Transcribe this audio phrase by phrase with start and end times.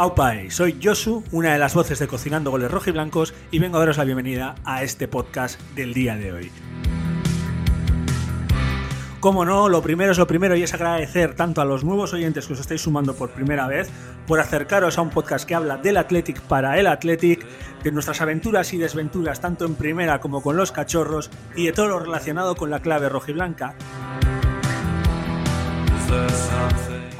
[0.00, 3.98] Aupae, soy Josu, una de las voces de Cocinando Goles Rojiblancos y vengo a daros
[3.98, 6.50] la bienvenida a este podcast del día de hoy.
[9.20, 12.46] Como no, lo primero es lo primero y es agradecer tanto a los nuevos oyentes
[12.46, 13.90] que os estáis sumando por primera vez
[14.26, 17.44] por acercaros a un podcast que habla del Athletic para el Athletic,
[17.82, 21.88] de nuestras aventuras y desventuras tanto en primera como con los cachorros y de todo
[21.88, 23.74] lo relacionado con la clave rojiblanca.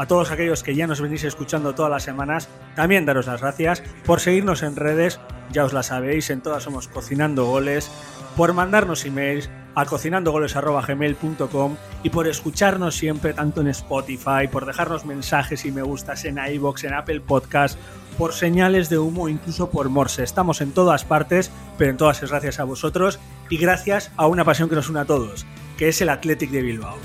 [0.00, 3.82] A todos aquellos que ya nos venís escuchando todas las semanas, también daros las gracias
[4.06, 5.20] por seguirnos en redes,
[5.52, 7.90] ya os la sabéis, en todas somos Cocinando Goles,
[8.34, 15.66] por mandarnos emails a cocinandogoles.gmail.com y por escucharnos siempre tanto en Spotify, por dejarnos mensajes
[15.66, 17.78] y me gustas en iBox, en Apple Podcast,
[18.16, 20.22] por señales de humo, incluso por Morse.
[20.22, 23.20] Estamos en todas partes, pero en todas es gracias a vosotros
[23.50, 25.44] y gracias a una pasión que nos une a todos,
[25.76, 26.96] que es el Athletic de Bilbao.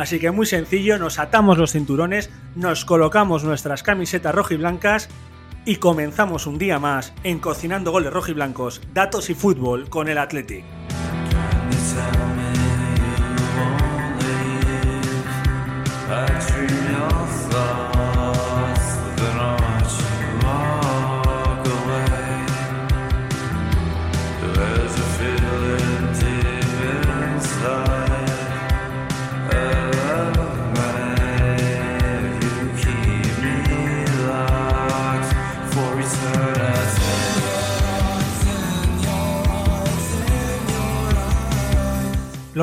[0.00, 5.10] Así que muy sencillo, nos atamos los cinturones, nos colocamos nuestras camisetas rojiblancas
[5.66, 10.64] y comenzamos un día más en Cocinando Goles Rojiblancos, Datos y Fútbol con el Athletic.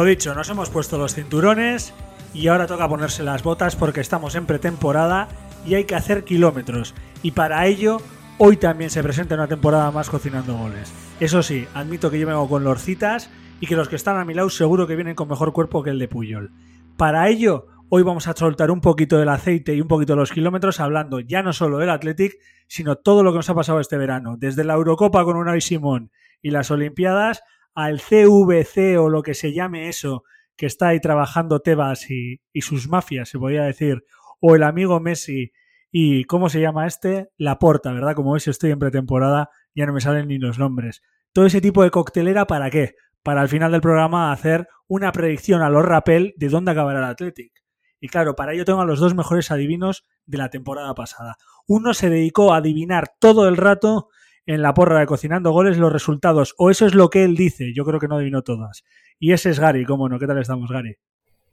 [0.08, 1.94] Dicho, nos hemos puesto los cinturones
[2.33, 5.27] y ahora toca ponerse las botas porque estamos en pretemporada
[5.66, 6.94] y hay que hacer kilómetros.
[7.23, 7.97] Y para ello,
[8.38, 10.94] hoy también se presenta una temporada más cocinando goles.
[11.19, 14.33] Eso sí, admito que yo vengo con lorcitas y que los que están a mi
[14.33, 16.52] lado seguro que vienen con mejor cuerpo que el de Puyol.
[16.95, 20.31] Para ello, hoy vamos a soltar un poquito del aceite y un poquito de los
[20.31, 23.97] kilómetros hablando ya no solo del Athletic, sino todo lo que nos ha pasado este
[23.97, 27.44] verano, desde la Eurocopa con Unai Simón y las Olimpiadas
[27.78, 30.24] al CVC o lo que se llame eso,
[30.56, 34.04] que está ahí trabajando Tebas y, sus mafias, se podría decir,
[34.42, 35.52] o el amigo Messi
[35.92, 37.30] y ¿cómo se llama este?
[37.38, 38.16] La Porta, ¿verdad?
[38.16, 41.04] Como veis estoy en pretemporada, ya no me salen ni los nombres.
[41.34, 42.96] Todo ese tipo de coctelera, ¿para qué?
[43.22, 47.06] Para al final del programa hacer una predicción a los rapel de dónde acabará el
[47.06, 47.52] Athletic.
[48.00, 51.36] Y claro, para ello tengo a los dos mejores adivinos de la temporada pasada.
[51.68, 54.09] Uno se dedicó a adivinar todo el rato
[54.47, 57.74] en la porra de Cocinando Goles los resultados, o eso es lo que él dice,
[57.75, 58.84] yo creo que no adivinó todas.
[59.19, 60.96] Y ese es Gary, cómo no, ¿qué tal estamos, Gary?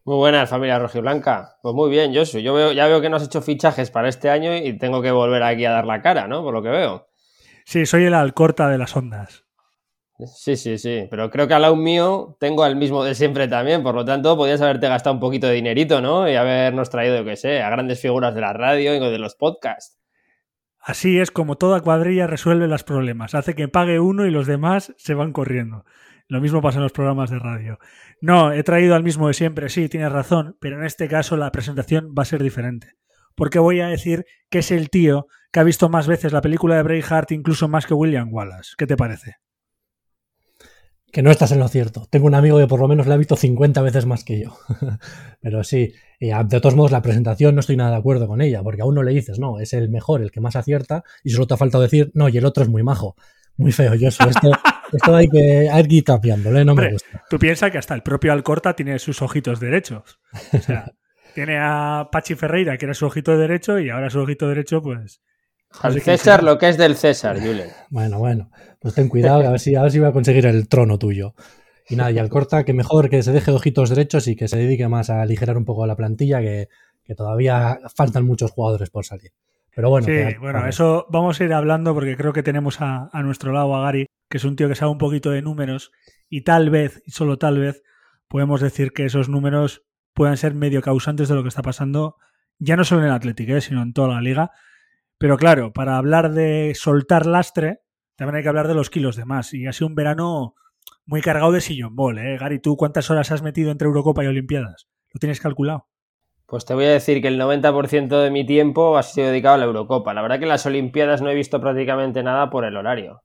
[0.04, 1.56] Muy buenas, familia rojiblanca.
[1.62, 2.38] Pues muy bien, Josu.
[2.38, 5.10] Yo veo, ya veo que no has hecho fichajes para este año y tengo que
[5.10, 6.42] volver aquí a dar la cara, ¿no?
[6.42, 7.06] Por lo que veo.
[7.64, 9.44] Sí, soy el alcorta de las ondas.
[10.18, 11.08] Sí, sí, sí.
[11.10, 13.82] Pero creo que al lado mío tengo el mismo de siempre también.
[13.82, 16.28] Por lo tanto, podías haberte gastado un poquito de dinerito, ¿no?
[16.28, 19.34] Y habernos traído, yo qué sé, a grandes figuras de la radio y de los
[19.34, 19.98] podcasts.
[20.86, 23.34] Así es como toda cuadrilla resuelve los problemas.
[23.34, 25.86] Hace que pague uno y los demás se van corriendo.
[26.28, 27.78] Lo mismo pasa en los programas de radio.
[28.20, 31.50] No, he traído al mismo de siempre, sí, tienes razón, pero en este caso la
[31.52, 32.92] presentación va a ser diferente.
[33.34, 36.76] Porque voy a decir que es el tío que ha visto más veces la película
[36.76, 38.72] de Braveheart, incluso más que William Wallace.
[38.76, 39.36] ¿Qué te parece?
[41.14, 42.08] Que no estás en lo cierto.
[42.10, 44.58] Tengo un amigo que por lo menos la ha visto 50 veces más que yo.
[45.40, 48.82] Pero sí, de todos modos la presentación no estoy nada de acuerdo con ella, porque
[48.82, 51.54] a uno le dices, no, es el mejor, el que más acierta, y solo te
[51.54, 53.14] ha faltado decir, no, y el otro es muy majo.
[53.56, 54.26] Muy feo, yo Esto,
[54.92, 57.22] esto hay que, hay que ir cambiándole, no me gusta.
[57.30, 60.18] Tú piensas que hasta el propio Alcorta tiene sus ojitos derechos.
[60.52, 60.92] O sea,
[61.36, 65.22] tiene a Pachi Ferreira, que era su ojito derecho, y ahora su ojito derecho, pues
[65.80, 67.68] al César lo que es del César, Julen.
[67.90, 70.68] Bueno, bueno, pues ten cuidado, a ver si, a ver si voy a conseguir el
[70.68, 71.34] trono tuyo.
[71.88, 74.56] Y nada, y al corta, que mejor que se deje ojitos derechos y que se
[74.56, 76.68] dedique más a aligerar un poco la plantilla, que,
[77.14, 79.32] todavía faltan muchos jugadores por salir.
[79.74, 80.06] Pero bueno.
[80.06, 83.76] Sí, bueno, eso vamos a ir hablando porque creo que tenemos a, a, nuestro lado
[83.76, 85.90] a Gary, que es un tío que sabe un poquito de números
[86.30, 87.82] y tal vez, y solo tal vez,
[88.28, 89.82] podemos decir que esos números
[90.14, 92.16] puedan ser medio causantes de lo que está pasando,
[92.58, 93.60] ya no solo en el Atlético, ¿eh?
[93.60, 94.52] sino en toda la liga.
[95.18, 97.80] Pero claro, para hablar de soltar lastre,
[98.16, 99.54] también hay que hablar de los kilos de más.
[99.54, 100.54] Y ha sido un verano
[101.06, 102.36] muy cargado de sillón ball, ¿eh?
[102.38, 104.88] Gary, ¿tú cuántas horas has metido entre Eurocopa y Olimpiadas?
[105.12, 105.88] ¿Lo tienes calculado?
[106.46, 109.58] Pues te voy a decir que el 90% de mi tiempo ha sido dedicado a
[109.58, 110.14] la Eurocopa.
[110.14, 113.22] La verdad que en las Olimpiadas no he visto prácticamente nada por el horario.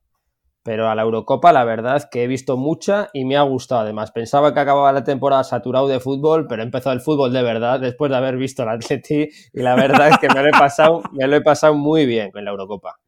[0.62, 4.12] Pero a la Eurocopa la verdad que he visto mucha y me ha gustado además.
[4.12, 7.80] Pensaba que acababa la temporada saturado de fútbol, pero he empezado el fútbol de verdad
[7.80, 11.02] después de haber visto el Atleti y la verdad es que me lo he pasado,
[11.12, 12.98] me lo he pasado muy bien con la Eurocopa.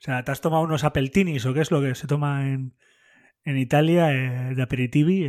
[0.00, 2.74] O sea, ¿te has tomado unos apeltinis o qué es lo que se toma en,
[3.44, 5.28] Italia eh, de aperitivi?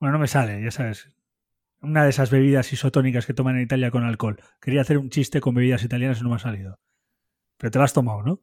[0.00, 1.10] Bueno, no me sale, ya sabes.
[1.80, 4.40] una de esas bebidas isotónicas que toman en Italia con alcohol.
[4.60, 6.80] Quería hacer un chiste con bebidas italianas y no me ha salido.
[7.56, 8.40] Pero te lo has tomado, ¿no?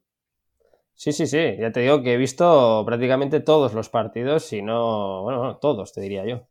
[1.00, 1.56] Sí, sí, sí.
[1.58, 6.02] Ya te digo que he visto prácticamente todos los partidos, si no, bueno, todos, te
[6.02, 6.46] diría yo.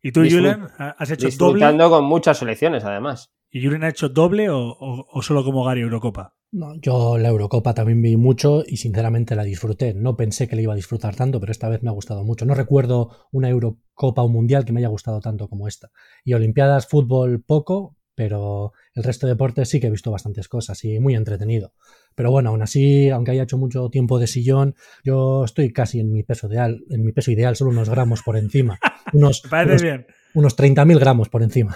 [0.00, 1.76] ¿Y tú, Julen, has hecho doble?
[1.76, 3.32] con muchas selecciones, además.
[3.50, 6.36] ¿Y Julen ha hecho doble o, solo como Gary Eurocopa?
[6.52, 9.92] No, yo la Eurocopa también vi mucho y sinceramente la disfruté.
[9.92, 12.44] No pensé que la iba a disfrutar tanto, pero esta vez me ha gustado mucho.
[12.44, 15.90] No recuerdo una Eurocopa o un Mundial que me haya gustado tanto como esta.
[16.22, 20.84] Y Olimpiadas, fútbol poco, pero el resto de deportes sí que he visto bastantes cosas
[20.84, 21.72] y muy entretenido.
[22.14, 26.12] Pero bueno, aún así, aunque haya hecho mucho tiempo de sillón, yo estoy casi en
[26.12, 28.78] mi peso ideal, en mi peso ideal, solo unos gramos por encima.
[29.14, 30.06] Unos, parece bien.
[30.34, 31.74] Unos 30.000 gramos por encima.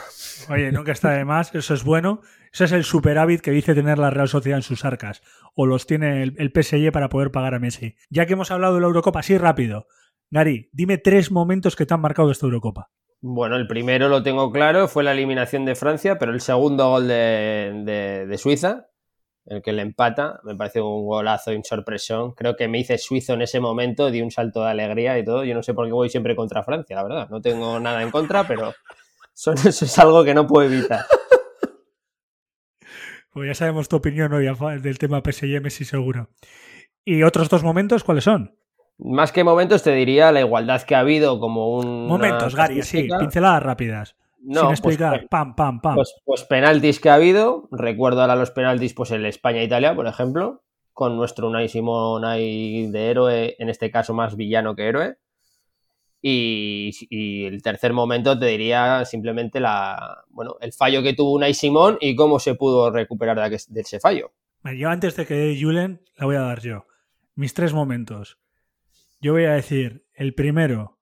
[0.50, 2.20] Oye, nunca está de más, eso es bueno.
[2.52, 5.22] Ese es el superávit que dice tener la Real Sociedad en sus arcas.
[5.54, 7.96] O los tiene el, el PSG para poder pagar a Messi.
[8.10, 9.86] Ya que hemos hablado de la Eurocopa, así rápido.
[10.30, 12.90] Gary, dime tres momentos que te han marcado esta Eurocopa.
[13.26, 17.08] Bueno, el primero lo tengo claro, fue la eliminación de Francia, pero el segundo gol
[17.08, 18.88] de, Suiza,
[19.46, 22.32] el que le empata, me parece un golazo y un.
[22.32, 25.42] Creo que me hice suizo en ese momento, di un salto de alegría y todo.
[25.42, 27.28] Yo no sé por qué voy siempre contra Francia, la verdad.
[27.30, 28.74] No tengo nada en contra, pero
[29.34, 31.06] eso, es algo que no puedo evitar.
[33.32, 34.46] Pues ya sabemos tu opinión hoy
[34.80, 36.28] del tema PSG Messi seguro.
[37.04, 38.54] ¿Y otros dos momentos cuáles son?
[38.98, 42.06] Más que momentos te diría la igualdad que ha habido como un...
[42.06, 44.16] Momentos, Gary, sí, pinceladas rápidas.
[44.44, 45.94] No, sin pues explicar, pam, pam, pam.
[45.94, 50.62] Pues, pues, penaltis que ha habido, recuerdo ahora los penaltis, pues el España-Italia, por ejemplo,
[50.92, 55.16] con nuestro Unai Simón ahí de héroe, en este caso más villano que héroe.
[56.20, 61.98] Y, el tercer momento te diría simplemente la, bueno, el fallo que tuvo Unai Simón
[62.00, 64.32] y cómo se pudo recuperar de, ese fallo.
[64.76, 66.86] Yo antes de que dé Julen, la voy a dar yo.
[67.34, 68.38] Mis tres momentos.
[69.24, 71.00] Yo voy a decir, el primero,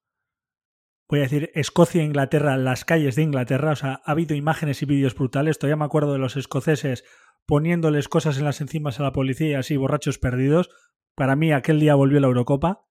[1.08, 4.86] voy a decir Escocia Inglaterra, las calles de Inglaterra, o sea, ha habido imágenes y
[4.86, 7.02] vídeos brutales, todavía me acuerdo de los escoceses
[7.46, 10.70] poniéndoles cosas en las encimas a la policía, así borrachos perdidos.
[11.16, 12.86] Para mí aquel día volvió la Eurocopa.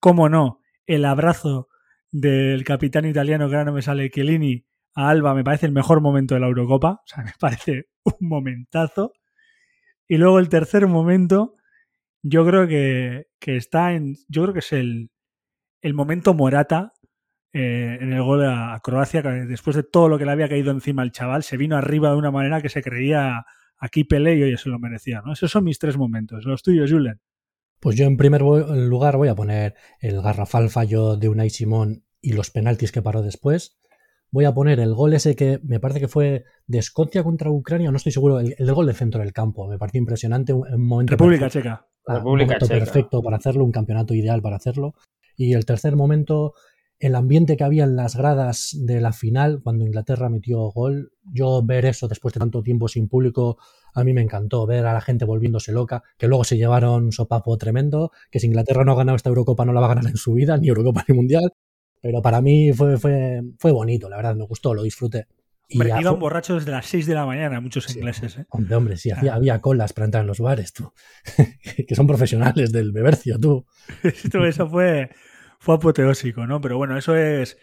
[0.00, 0.60] ¿Cómo no?
[0.84, 1.68] El abrazo
[2.12, 6.02] del capitán italiano que ahora no me sale, Chiellini, a Alba, me parece el mejor
[6.02, 7.00] momento de la Eurocopa.
[7.02, 9.14] O sea, me parece un momentazo.
[10.06, 11.54] Y luego el tercer momento,
[12.28, 14.16] yo creo que, que está en.
[14.28, 15.10] Yo creo que es el,
[15.80, 16.92] el momento Morata
[17.52, 20.70] eh, en el gol a Croacia, que después de todo lo que le había caído
[20.70, 23.44] encima al chaval, se vino arriba de una manera que se creía
[23.78, 25.22] aquí Pelé y oye, se lo merecía.
[25.24, 25.32] ¿no?
[25.32, 26.44] Esos son mis tres momentos.
[26.44, 27.20] Los tuyos, Julen.
[27.80, 32.32] Pues yo en primer lugar voy a poner el garrafal fallo de Unai Simón y
[32.32, 33.78] los penaltis que paró después.
[34.30, 37.90] Voy a poner el gol ese que me parece que fue de Escocia contra Ucrania,
[37.90, 39.66] no estoy seguro, el, gol del centro del campo.
[39.68, 40.52] Me pareció impresionante.
[40.52, 41.86] Un, momento República Checa.
[42.08, 44.94] Ah, un momento perfecto para hacerlo, un campeonato ideal para hacerlo.
[45.36, 46.54] Y el tercer momento,
[46.98, 51.12] el ambiente que había en las gradas de la final cuando Inglaterra metió gol.
[51.32, 53.58] Yo ver eso después de tanto tiempo sin público,
[53.94, 57.12] a mí me encantó ver a la gente volviéndose loca, que luego se llevaron un
[57.12, 60.10] sopapo tremendo, que si Inglaterra no ha ganado esta Eurocopa no la va a ganar
[60.10, 61.52] en su vida, ni Eurocopa ni Mundial.
[62.00, 65.26] Pero para mí fue, fue, fue bonito, la verdad, me gustó, lo disfruté.
[65.70, 68.38] Hombre, y iban borrachos desde las 6 de la mañana, muchos ingleses.
[68.38, 68.46] ¿eh?
[68.48, 70.92] Hombre, hombre, sí, había, había, colas para entrar en los bares, tú.
[71.86, 73.66] que son profesionales del bebercio, tú.
[74.02, 75.10] eso fue,
[75.58, 76.60] fue apoteósico, ¿no?
[76.60, 77.58] Pero bueno, eso es.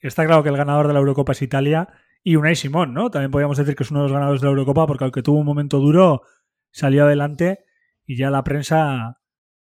[0.00, 1.88] Está claro que el ganador de la Eurocopa es Italia
[2.22, 3.10] y Unai Simón, ¿no?
[3.10, 5.38] También podríamos decir que es uno de los ganadores de la Eurocopa porque aunque tuvo
[5.38, 6.22] un momento duro,
[6.70, 7.64] salió adelante
[8.06, 9.18] y ya la prensa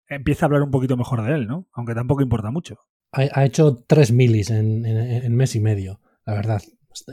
[0.08, 1.68] empieza a hablar un poquito mejor de él, ¿no?
[1.74, 2.78] Aunque tampoco importa mucho.
[3.12, 6.62] Ha, hecho tres milis en, en, mes y medio, la verdad.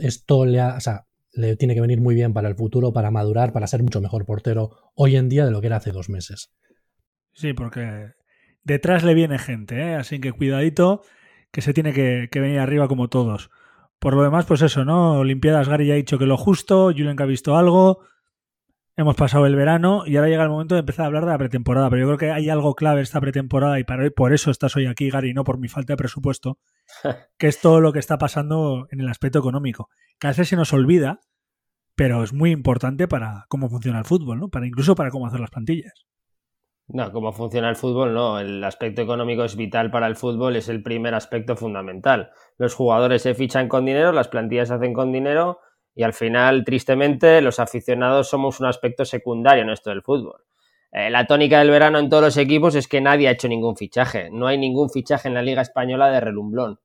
[0.01, 4.01] Esto le, tiene que venir muy bien para el futuro, para madurar, para ser mucho
[4.01, 6.51] mejor portero hoy en día de lo que era hace dos meses.
[7.33, 8.11] Sí, porque
[8.63, 9.95] detrás le viene gente, ¿eh?
[9.95, 11.03] así que cuidadito,
[11.51, 13.49] que se tiene que, venir arriba como todos.
[13.99, 15.19] Por lo demás, pues eso, ¿no?
[15.19, 17.99] Olimpiadas Gary ya ha dicho que lo justo, Julen que ha visto algo,
[18.97, 21.37] hemos pasado el verano y ahora llega el momento de empezar a hablar de la
[21.37, 24.75] pretemporada, pero yo creo que hay algo clave esta pretemporada y para, por eso estás
[24.75, 26.57] hoy aquí, Gary, no por mi falta de presupuesto,
[27.37, 29.89] que es todo lo que está pasando en el aspecto económico.
[30.21, 31.21] Veces se nos olvida,
[31.95, 34.49] pero es muy importante para cómo funciona el fútbol, ¿no?
[34.49, 36.07] Para incluso para cómo hacer las plantillas.
[36.87, 38.39] No, cómo funciona el fútbol, no.
[38.39, 42.31] El aspecto económico es vital para el fútbol, es el primer aspecto fundamental.
[42.57, 45.59] Los jugadores se fichan con dinero, las plantillas se hacen con dinero
[45.97, 50.43] y al final, tristemente, los aficionados somos un aspecto secundario en esto del fútbol.
[50.91, 53.75] Eh, la tónica del verano en todos los equipos es que nadie ha hecho ningún
[53.75, 54.29] fichaje.
[54.31, 56.79] No hay ningún fichaje en la Liga Española de relumblón.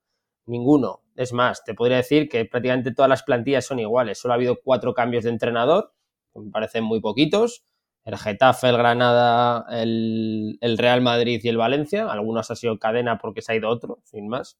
[0.46, 1.02] Ninguno.
[1.14, 4.18] Es más, te podría decir que prácticamente todas las plantillas son iguales.
[4.18, 5.92] Solo ha habido cuatro cambios de entrenador,
[6.34, 7.66] me parecen muy poquitos
[8.04, 12.10] el Getafe, el Granada, el, Real Madrid y el Valencia.
[12.10, 14.58] Algunos ha sido cadena porque se ha ido otro, sin más.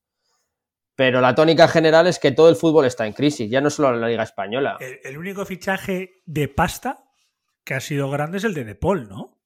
[1.03, 3.97] Pero la tónica general es que todo el fútbol está en crisis, ya no solo
[3.97, 4.77] la Liga Española.
[4.79, 7.03] El, el único fichaje de pasta
[7.65, 9.41] que ha sido grande es el de Depol, ¿no?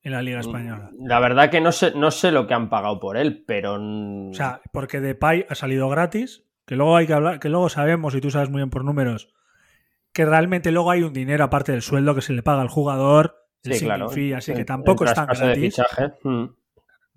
[0.00, 0.90] En la Liga Española.
[0.98, 3.74] La verdad que no sé, no sé lo que han pagado por él, pero.
[3.74, 8.14] O sea, porque Depay ha salido gratis, que luego hay que hablar, que luego sabemos,
[8.14, 9.28] y tú sabes muy bien por números,
[10.14, 13.36] que realmente luego hay un dinero aparte del sueldo que se le paga al jugador,
[13.64, 14.08] el Sí, claro.
[14.08, 15.74] fee, así que tampoco el es tan traspaso de gratis.
[15.76, 16.12] fichaje.
[16.24, 16.44] Mm.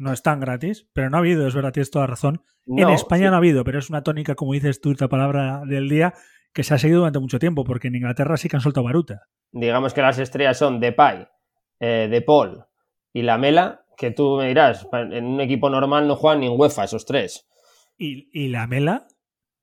[0.03, 2.43] No es tan gratis, pero no ha habido, es verdad, tienes toda razón.
[2.67, 3.29] en España sí.
[3.29, 6.13] no ha habido, pero es una tónica, como dices tú, esta palabra del día,
[6.53, 9.29] que se ha seguido durante mucho tiempo, porque en Inglaterra sí que han soltado baruta.
[9.53, 11.25] digamos que las estrellas son Depay,
[11.79, 12.65] eh, De Paul
[13.13, 16.83] y Lamela, que tú me dirás, en un equipo normal no juegan ni en UEFA
[16.83, 17.48] esos tres.
[17.98, 19.07] Y, y la Mela,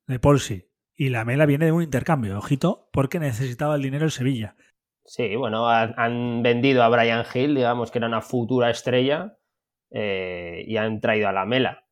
[0.07, 0.71] de Paul sí.
[0.97, 4.57] Y la Mela viene de un intercambio, ojito, porque necesitaba el dinero el Sevilla.
[5.05, 9.37] Sí, bueno, han vendido a Brian Hill, digamos que era una futura estrella,
[9.91, 11.85] eh, y han traído a Lamela.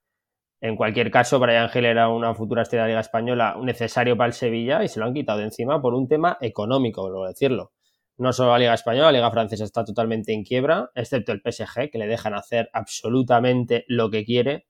[0.60, 4.26] En cualquier caso, Brian Hill era una futura estrella de la Liga Española necesario para
[4.26, 7.28] el Sevilla y se lo han quitado de encima por un tema económico, vuelvo a
[7.28, 7.72] decirlo.
[8.16, 11.90] No solo la Liga Española, la Liga Francesa está totalmente en quiebra, excepto el PSG,
[11.90, 14.66] que le dejan hacer absolutamente lo que quiere.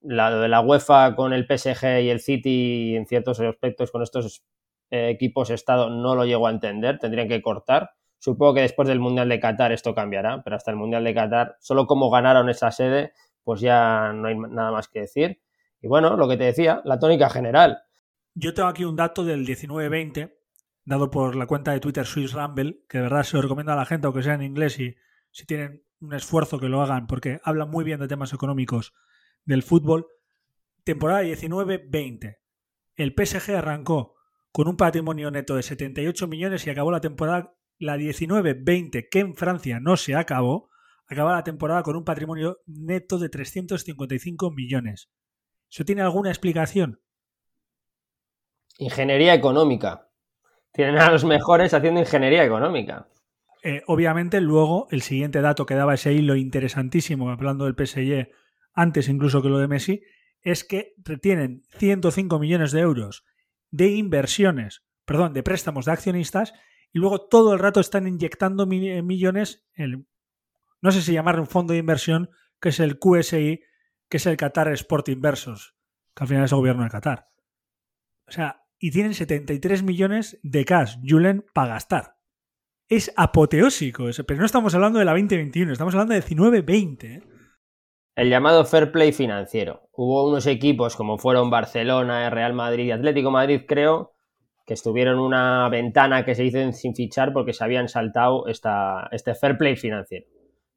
[0.00, 4.44] La de la UEFA con el PSG y el City en ciertos aspectos con estos
[4.90, 7.90] eh, equipos Estado no lo llego a entender, tendrían que cortar.
[8.22, 11.56] Supongo que después del Mundial de Qatar esto cambiará, pero hasta el Mundial de Qatar,
[11.58, 15.42] solo como ganaron esa sede, pues ya no hay nada más que decir.
[15.80, 17.82] Y bueno, lo que te decía, la tónica general.
[18.34, 20.36] Yo tengo aquí un dato del 19-20,
[20.84, 23.76] dado por la cuenta de Twitter Swiss Rumble, que de verdad se lo recomiendo a
[23.76, 24.94] la gente, aunque sea en inglés, y
[25.32, 28.94] si tienen un esfuerzo que lo hagan, porque hablan muy bien de temas económicos
[29.44, 30.06] del fútbol.
[30.84, 32.36] Temporada 19-20.
[32.94, 34.14] El PSG arrancó
[34.52, 39.34] con un patrimonio neto de 78 millones y acabó la temporada, la 19-20, que en
[39.34, 40.70] Francia no se acabó,
[41.06, 45.10] acaba la temporada con un patrimonio neto de 355 millones.
[45.70, 47.00] ¿Eso tiene alguna explicación?
[48.78, 50.08] Ingeniería económica.
[50.72, 53.08] Tienen a los mejores haciendo ingeniería económica.
[53.64, 58.30] Eh, obviamente, luego el siguiente dato que daba ese hilo interesantísimo, hablando del PSG,
[58.72, 60.02] antes incluso que lo de Messi,
[60.40, 63.24] es que retienen 105 millones de euros
[63.70, 66.54] de inversiones, perdón, de préstamos de accionistas,
[66.92, 70.06] y luego todo el rato están inyectando mi- millones en,
[70.80, 72.30] no sé si llamarle un fondo de inversión,
[72.60, 73.60] que es el QSI,
[74.08, 75.74] que es el Qatar Sport Inversors,
[76.14, 77.28] que al final es el gobierno de Qatar.
[78.28, 82.16] O sea, y tienen 73 millones de cash, Julen, para gastar
[82.88, 87.04] es apoteósico eso, pero no estamos hablando de la 2021, estamos hablando de 19-20.
[87.04, 87.22] ¿eh?
[88.16, 89.88] El llamado fair play financiero.
[89.92, 94.12] Hubo unos equipos como fueron Barcelona, Real Madrid y Atlético Madrid, creo,
[94.66, 99.34] que estuvieron una ventana que se hizo sin fichar porque se habían saltado esta, este
[99.34, 100.26] fair play financiero.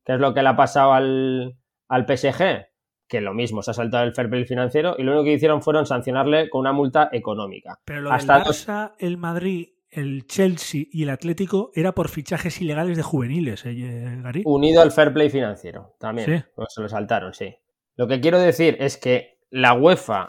[0.04, 1.56] ¿Qué es lo que le ha pasado al,
[1.88, 2.66] al PSG?
[3.08, 5.62] Que lo mismo, se ha saltado el fair play financiero y lo único que hicieron
[5.62, 7.80] fueron sancionarle con una multa económica.
[7.86, 12.60] Pero lo Hasta del dos- el Madrid, el Chelsea y el Atlético era por fichajes
[12.62, 14.42] ilegales de juveniles, ¿eh, eh, Gary?
[14.46, 16.40] Unido al fair play financiero, también.
[16.40, 16.46] Sí.
[16.56, 17.56] Pues se lo saltaron, sí.
[17.96, 20.26] Lo que quiero decir es que la UEFA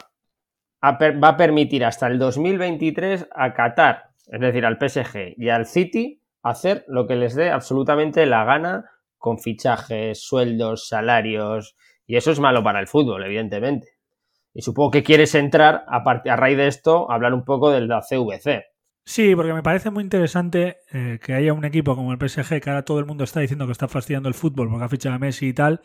[0.83, 6.21] va a permitir hasta el 2023 a Qatar, es decir, al PSG y al City,
[6.43, 8.85] hacer lo que les dé absolutamente la gana
[9.17, 11.75] con fichajes, sueldos, salarios.
[12.05, 13.87] Y eso es malo para el fútbol, evidentemente.
[14.53, 17.87] Y supongo que quieres entrar, a, a raíz de esto, a hablar un poco del
[17.87, 18.65] la CVC.
[19.05, 22.69] Sí, porque me parece muy interesante eh, que haya un equipo como el PSG, que
[22.69, 25.19] ahora todo el mundo está diciendo que está fastidiando el fútbol porque ha fichado a
[25.19, 25.79] Messi y tal,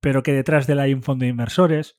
[0.00, 1.98] pero que detrás de él hay un fondo de inversores,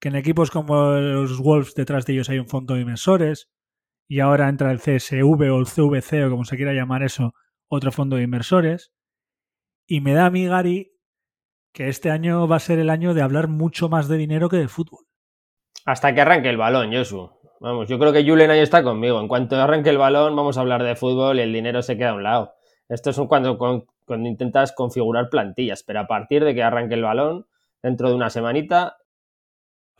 [0.00, 3.48] que en equipos como los Wolves detrás de ellos hay un fondo de inversores,
[4.08, 7.32] y ahora entra el CSV o el CVC o como se quiera llamar eso,
[7.68, 8.92] otro fondo de inversores.
[9.86, 10.92] Y me da a mí, Gary,
[11.72, 14.56] que este año va a ser el año de hablar mucho más de dinero que
[14.56, 15.04] de fútbol.
[15.84, 17.30] Hasta que arranque el balón, Josu.
[17.60, 19.20] Vamos, yo creo que Julen ahí está conmigo.
[19.20, 22.10] En cuanto arranque el balón, vamos a hablar de fútbol y el dinero se queda
[22.10, 22.54] a un lado.
[22.88, 26.94] Esto es un- cuando, cuando, cuando intentas configurar plantillas, pero a partir de que arranque
[26.94, 27.46] el balón,
[27.82, 28.96] dentro de una semanita,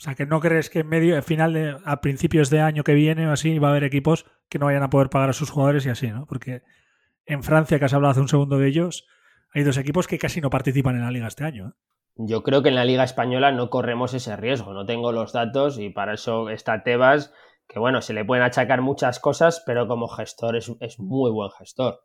[0.00, 2.85] O sea, que no crees que en medio, al final, de, a principios de año
[2.85, 5.35] que viene o así, va a haber equipos que no vayan a poder pagar a
[5.35, 6.25] sus jugadores y así, ¿no?
[6.25, 6.62] Porque
[7.26, 9.07] en Francia, que has hablado hace un segundo de ellos,
[9.52, 11.69] hay dos equipos que casi no participan en la liga este año.
[11.69, 11.73] ¿eh?
[12.16, 14.73] yo creo que en la Liga Española no corremos ese riesgo.
[14.73, 17.33] No tengo los datos y para eso está Tebas,
[17.69, 21.50] que bueno, se le pueden achacar muchas cosas, pero como gestor es, es muy buen
[21.50, 22.00] gestor.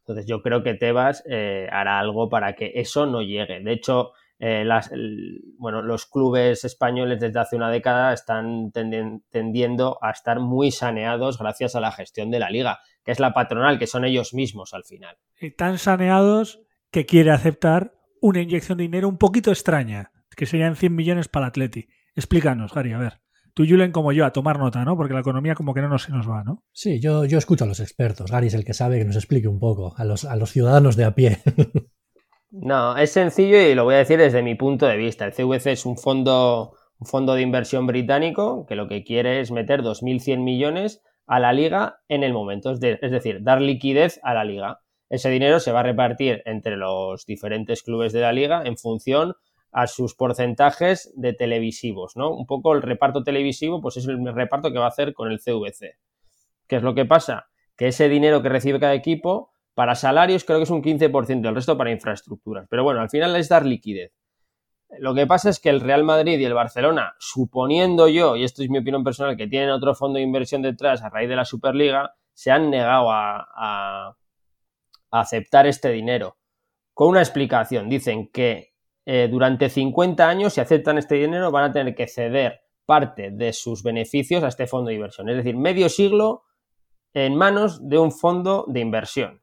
[0.00, 3.60] Entonces yo creo que Tebas eh, hará algo para que eso no llegue.
[3.60, 9.22] De hecho, eh, las, el- bueno, los clubes españoles desde hace una década están tendien-
[9.30, 13.32] tendiendo a estar muy saneados gracias a la gestión de la liga, que es la
[13.34, 15.16] patronal, que son ellos mismos al final.
[15.40, 20.76] Y tan saneados que quiere aceptar una inyección de dinero un poquito extraña, que serían
[20.76, 21.88] 100 millones para el Atleti.
[22.14, 23.20] Explícanos, Gary, a ver.
[23.54, 24.96] tú, Julen, como yo, a tomar nota, ¿no?
[24.96, 26.64] Porque la economía como que no nos, se nos va, ¿no?
[26.72, 28.30] Sí, yo, yo escucho a los expertos.
[28.30, 30.94] Gary es el que sabe que nos explique un poco, a los, a los ciudadanos
[30.96, 31.38] de a pie.
[32.50, 35.26] no, es sencillo y lo voy a decir desde mi punto de vista.
[35.26, 39.50] El CVC es un fondo, un fondo de inversión británico que lo que quiere es
[39.50, 44.32] meter 2.100 millones a la liga en el momento, es, es decir, dar liquidez a
[44.34, 44.80] la liga.
[45.10, 49.34] Ese dinero se va a repartir entre los diferentes clubes de la liga en función
[49.72, 52.30] a sus porcentajes de televisivos, ¿no?
[52.30, 55.38] Un poco el reparto televisivo, pues es el reparto que va a hacer con el
[55.38, 55.98] CVC.
[56.66, 57.48] ¿Qué es lo que pasa?
[57.76, 61.54] Que ese dinero que recibe cada equipo, para salarios creo que es un 15%, el
[61.54, 62.66] resto para infraestructuras.
[62.68, 64.12] Pero bueno, al final es dar liquidez.
[64.98, 68.64] Lo que pasa es que el Real Madrid y el Barcelona, suponiendo yo, y esto
[68.64, 71.44] es mi opinión personal, que tienen otro fondo de inversión detrás a raíz de la
[71.44, 74.16] Superliga, se han negado a,
[75.12, 76.38] aceptar este dinero.
[76.92, 77.88] Con una explicación.
[77.88, 78.74] Dicen que
[79.06, 83.52] eh, durante 50 años, si aceptan este dinero, van a tener que ceder parte de
[83.52, 85.28] sus beneficios a este fondo de inversión.
[85.28, 86.42] Es decir, medio siglo
[87.14, 89.40] en manos de un fondo de inversión.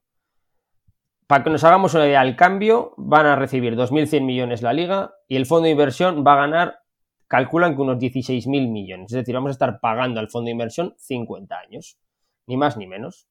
[1.28, 5.16] Para que nos hagamos una idea, al cambio van a recibir 2.100 millones la liga
[5.28, 6.80] y el fondo de inversión va a ganar,
[7.28, 9.12] calculan que unos 16.000 millones.
[9.12, 11.98] Es decir, vamos a estar pagando al fondo de inversión 50 años,
[12.46, 13.28] ni más ni menos.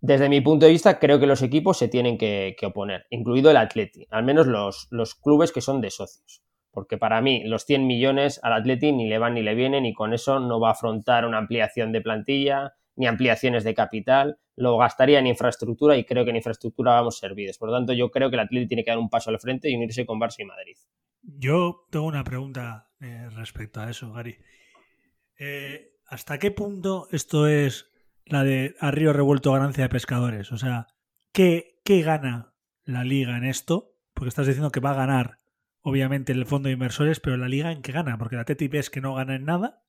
[0.00, 3.58] Desde mi punto de vista, creo que los equipos se tienen que, oponer, incluido el
[3.58, 6.42] Atleti, al menos los, los, clubes que son de socios.
[6.70, 9.92] Porque para mí, los 100 millones al Atleti ni le van ni le vienen, y
[9.92, 14.78] con eso no va a afrontar una ampliación de plantilla, ni ampliaciones de capital, lo
[14.78, 17.58] gastaría en infraestructura y creo que en infraestructura vamos servidos.
[17.58, 19.70] Por lo tanto, yo creo que el Atleti tiene que dar un paso al frente
[19.70, 20.76] y unirse con Barça y Madrid.
[21.22, 24.36] Yo tengo una pregunta eh, respecto a eso, Gary.
[25.38, 27.90] Eh, ¿Hasta qué punto esto es
[28.26, 30.52] la de a revuelto ganancia de pescadores.
[30.52, 30.86] O sea,
[31.32, 33.96] ¿qué, ¿qué gana la liga en esto?
[34.14, 35.38] Porque estás diciendo que va a ganar,
[35.80, 38.18] obviamente, el fondo de inversores, pero la liga en qué gana?
[38.18, 39.82] Porque la TTIP es que no gana en nada.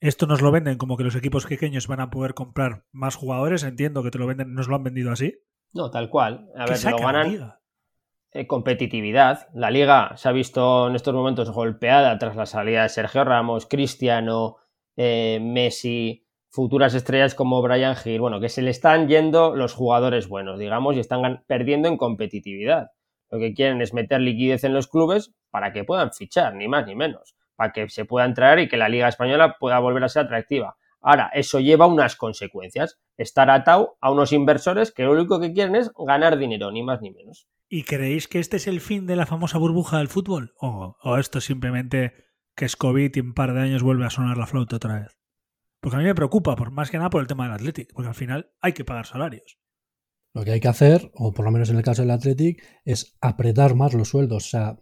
[0.00, 3.62] Esto nos lo venden como que los equipos pequeños van a poder comprar más jugadores.
[3.62, 5.34] Entiendo que te lo venden, nos lo han vendido así.
[5.72, 6.48] No, tal cual.
[6.56, 7.54] A ver, lo ganan.
[8.46, 9.48] Competitividad.
[9.54, 13.66] La liga se ha visto en estos momentos golpeada tras la salida de Sergio Ramos,
[13.66, 14.56] Cristiano,
[14.96, 20.28] eh, Messi, futuras estrellas como Brian Hill, bueno, que se le están yendo los jugadores
[20.28, 22.88] buenos, digamos, y están perdiendo en competitividad.
[23.30, 26.86] Lo que quieren es meter liquidez en los clubes para que puedan fichar, ni más
[26.86, 30.08] ni menos, para que se pueda entrar y que la Liga Española pueda volver a
[30.08, 30.76] ser atractiva.
[31.00, 32.98] Ahora, eso lleva unas consecuencias.
[33.18, 37.02] Estar atado a unos inversores que lo único que quieren es ganar dinero, ni más
[37.02, 37.46] ni menos.
[37.68, 40.54] ¿Y creéis que este es el fin de la famosa burbuja del fútbol?
[40.58, 42.14] ¿O, o esto simplemente
[42.56, 45.18] que es COVID y un par de años vuelve a sonar la flauta otra vez?
[45.80, 48.08] Porque a mí me preocupa, por más que nada, por el tema del Athletic, porque
[48.08, 49.58] al final hay que pagar salarios.
[50.32, 53.18] Lo que hay que hacer, o por lo menos en el caso del Athletic, es
[53.20, 54.46] apretar más los sueldos.
[54.46, 54.78] O sea,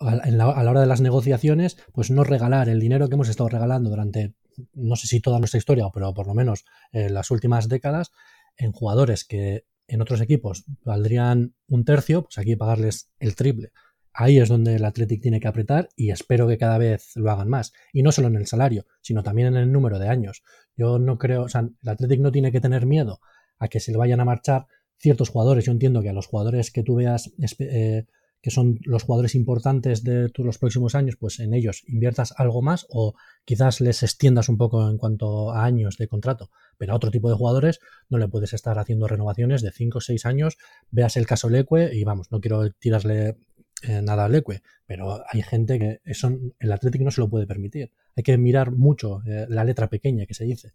[0.00, 3.90] a la, hora de las negociaciones, pues no regalar el dinero que hemos estado regalando
[3.90, 4.34] durante,
[4.74, 8.12] no sé si toda nuestra historia, pero por lo menos en las últimas décadas,
[8.56, 13.72] en jugadores que en otros equipos valdrían un tercio, pues aquí pagarles el triple.
[14.14, 17.48] Ahí es donde el Athletic tiene que apretar y espero que cada vez lo hagan
[17.48, 17.72] más.
[17.92, 20.42] Y no solo en el salario, sino también en el número de años.
[20.76, 23.20] Yo no creo, o sea, el Athletic no tiene que tener miedo
[23.58, 24.66] a que se le vayan a marchar
[24.98, 25.64] ciertos jugadores.
[25.64, 28.06] Yo entiendo que a los jugadores que tú veas eh,
[28.42, 32.86] que son los jugadores importantes de los próximos años, pues en ellos inviertas algo más
[32.90, 36.50] o quizás les extiendas un poco en cuanto a años de contrato.
[36.76, 37.78] Pero a otro tipo de jugadores
[38.10, 40.58] no le puedes estar haciendo renovaciones de 5 o 6 años.
[40.90, 43.36] Veas el caso Leque y vamos, no quiero tirarle
[43.84, 47.90] eh, nada leque, pero hay gente que eso el Atlético no se lo puede permitir.
[48.16, 50.72] Hay que mirar mucho eh, la letra pequeña que se dice.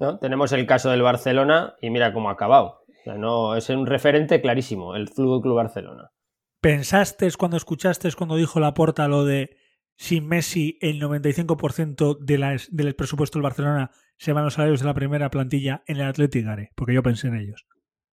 [0.00, 0.18] ¿No?
[0.18, 2.82] Tenemos el caso del Barcelona y mira cómo ha acabado.
[3.06, 6.10] no, es un referente clarísimo, el Fútbol Club Barcelona.
[6.62, 9.56] ¿Pensaste cuando escuchaste cuando dijo la porta lo de
[9.96, 14.94] sin Messi el 95% de del presupuesto del Barcelona se van los salarios de la
[14.94, 17.66] primera plantilla en el Atlético Porque yo pensé en ellos.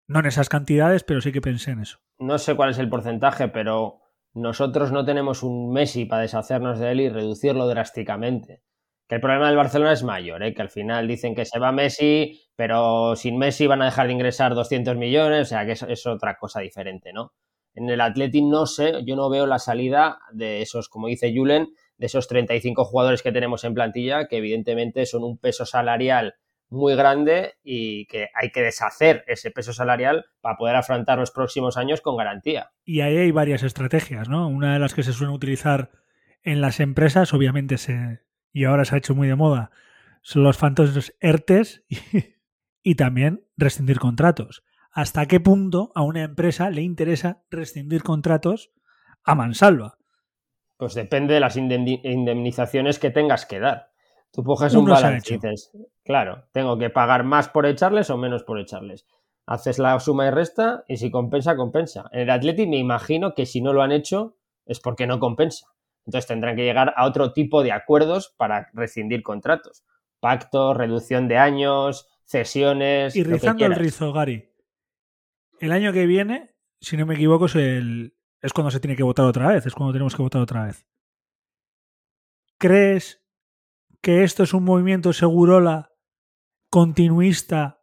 [0.07, 1.99] No en esas cantidades, pero sí que pensé en eso.
[2.19, 4.01] No sé cuál es el porcentaje, pero
[4.33, 8.63] nosotros no tenemos un Messi para deshacernos de él y reducirlo drásticamente.
[9.07, 10.55] Que el problema del Barcelona es mayor, ¿eh?
[10.55, 14.15] que al final dicen que se va Messi, pero sin Messi van a dejar de
[14.15, 17.35] ingresar 200 millones, o sea que es, otra cosa diferente, ¿no?
[17.79, 21.69] En el Atleti no sé, yo no veo la salida de esos, como dice Julen,
[21.97, 26.35] de esos 35 jugadores que tenemos en plantilla, que evidentemente son un peso salarial
[26.71, 31.77] muy grande y que hay que deshacer ese peso salarial para poder afrontar los próximos
[31.77, 32.73] años con garantía.
[32.85, 34.49] Y ahí hay varias estrategias, ¿no?
[34.49, 35.93] Una de las que se suelen utilizar
[36.43, 38.21] en las empresas, obviamente se
[38.53, 39.71] y ahora se ha hecho muy de moda,
[40.23, 41.99] son los fantasmas ERTES y,
[42.83, 44.65] y también rescindir contratos.
[44.99, 48.73] ¿Hasta qué punto a una empresa le interesa rescindir contratos
[49.23, 49.97] a mansalva?
[50.77, 53.93] Pues depende de las indemnizaciones que tengas que dar.
[54.33, 55.71] Tú coges un balance y dices,
[56.03, 59.07] claro, tengo que pagar más por echarles o menos por echarles.
[59.47, 62.11] Haces la suma y resta y si compensa, compensa.
[62.11, 64.35] En el Atleti me imagino que si no lo han hecho
[64.67, 65.69] es porque no compensa.
[66.07, 69.85] Entonces tendrán que llegar a otro tipo de acuerdos para rescindir contratos.
[70.19, 73.15] Pactos, reducción de años, cesiones.
[73.15, 74.49] Y rizando el rizo, Gary.
[75.61, 79.03] El año que viene, si no me equivoco, es, el, es cuando se tiene que
[79.03, 79.67] votar otra vez.
[79.67, 80.87] Es cuando tenemos que votar otra vez.
[82.59, 83.23] ¿Crees
[84.01, 85.93] que esto es un movimiento segurola
[86.71, 87.83] continuista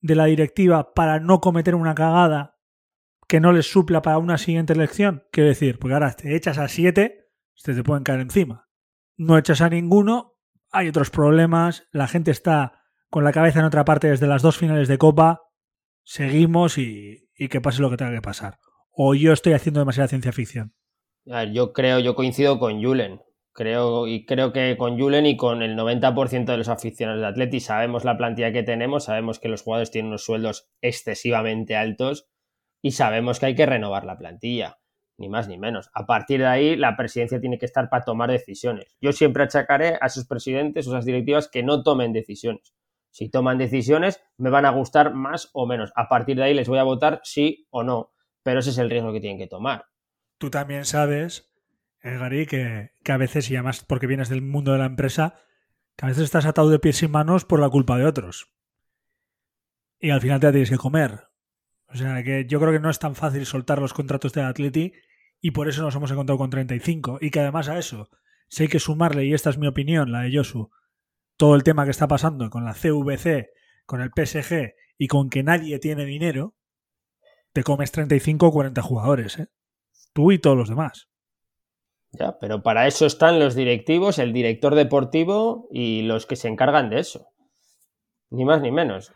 [0.00, 2.58] de la directiva para no cometer una cagada
[3.28, 5.24] que no les supla para una siguiente elección?
[5.30, 8.68] Quiero decir, porque ahora te echas a siete, se te pueden caer encima.
[9.16, 10.38] No echas a ninguno,
[10.70, 14.56] hay otros problemas, la gente está con la cabeza en otra parte desde las dos
[14.56, 15.49] finales de Copa,
[16.04, 18.58] seguimos y, que pase lo que tenga que pasar.
[18.92, 20.74] O yo estoy haciendo demasiada ciencia ficción.
[21.52, 23.20] Yo creo, yo coincido con Julen.
[23.52, 27.60] Creo, y creo que con Julen y con el 90% de los aficionados de Atleti
[27.60, 32.30] sabemos la plantilla que tenemos, sabemos que los jugadores tienen unos sueldos excesivamente altos
[32.80, 34.78] y sabemos que hay que renovar la plantilla,
[35.18, 35.90] ni más ni menos.
[35.94, 38.96] A partir de ahí, la presidencia tiene que estar para tomar decisiones.
[39.00, 42.74] Yo siempre achacaré a esos presidentes o esas directivas que no tomen decisiones.
[43.10, 45.92] Si toman decisiones, me van a gustar más o menos.
[45.96, 48.90] A partir de ahí les voy a votar sí o no, pero ese es el
[48.90, 49.86] riesgo que tienen que tomar.
[50.38, 51.50] Tú también sabes
[52.02, 55.36] eh, Gary, que, a veces, y además porque vienes del mundo de la empresa,
[55.96, 58.52] que a veces estás atado de pies y manos por la culpa de otros.
[59.98, 61.28] Y al final te la tienes que comer.
[61.88, 64.92] O sea que yo creo que no es tan fácil soltar los contratos de Atleti
[65.40, 67.18] y por eso nos hemos encontrado con 35.
[67.20, 68.08] Y que además a eso,
[68.48, 70.70] si hay que sumarle, y esta es mi opinión, la de Josu,
[71.40, 73.48] todo el tema que está pasando con la CVC,
[73.86, 76.54] con el PSG y con que nadie tiene dinero,
[77.54, 79.48] te comes 35 o 40 jugadores, ¿eh?
[80.12, 81.08] Tú y todos los demás.
[82.12, 86.90] Ya, pero para eso están los directivos, el director deportivo y los que se encargan
[86.90, 87.28] de eso.
[88.28, 89.14] Ni más ni menos.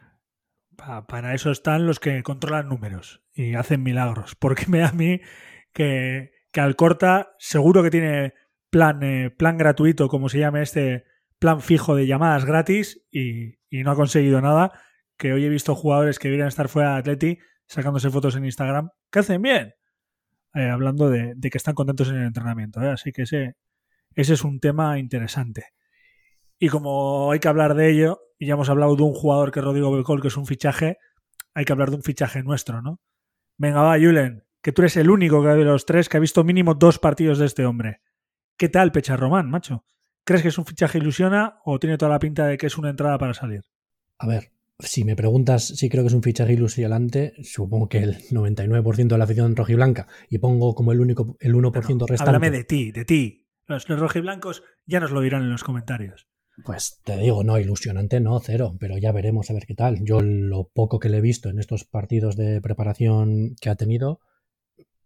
[1.07, 4.35] para eso están los que controlan números y hacen milagros.
[4.41, 5.21] Porque me da a mí
[5.75, 8.33] que, que Alcorta seguro que tiene
[8.71, 11.05] plan, eh, plan gratuito, como se llama este
[11.45, 14.73] plan fijo de llamadas gratis y, no ha conseguido nada.
[15.19, 18.89] Que hoy he visto jugadores que deberían estar fuera de Atleti sacándose fotos en Instagram
[19.11, 19.75] que hacen bien.
[20.55, 22.81] Eh, hablando de, que están contentos en el entrenamiento.
[22.81, 22.89] ¿eh?
[22.89, 23.57] Así que ese,
[24.15, 25.67] ese es un tema interesante.
[26.59, 29.61] Y como hay que hablar de ello, y ya hemos hablado de un jugador que
[29.61, 30.97] es Rodrigo Becol, que es un fichaje,
[31.53, 33.01] hay que hablar de un fichaje nuestro, ¿no?
[33.59, 36.75] Venga, va, Julen, que tú eres el único de los tres que ha visto mínimo
[36.75, 38.01] dos partidos de este hombre.
[38.57, 39.85] ¿Qué tal, Pecha Román, macho?
[40.25, 42.91] ¿Crees que es un fichaje ilusiona o tiene toda la pinta de que es una
[42.91, 43.61] entrada para salir?
[44.19, 48.19] A ver, si me preguntas si creo que es un fichaje ilusionante, supongo que el
[48.31, 52.23] 99% de la afición rojiblanca y pongo como el único el 1% restante.
[52.23, 53.47] Háblame de ti, de ti.
[53.67, 56.27] Los, los, rojiblancos ya nos lo dirán en los comentarios.
[56.65, 60.05] Pues te digo, no, ilusionante no, cero, pero ya veremos a ver qué tal.
[60.05, 64.21] Yo lo poco que le he visto en estos partidos de preparación que ha tenido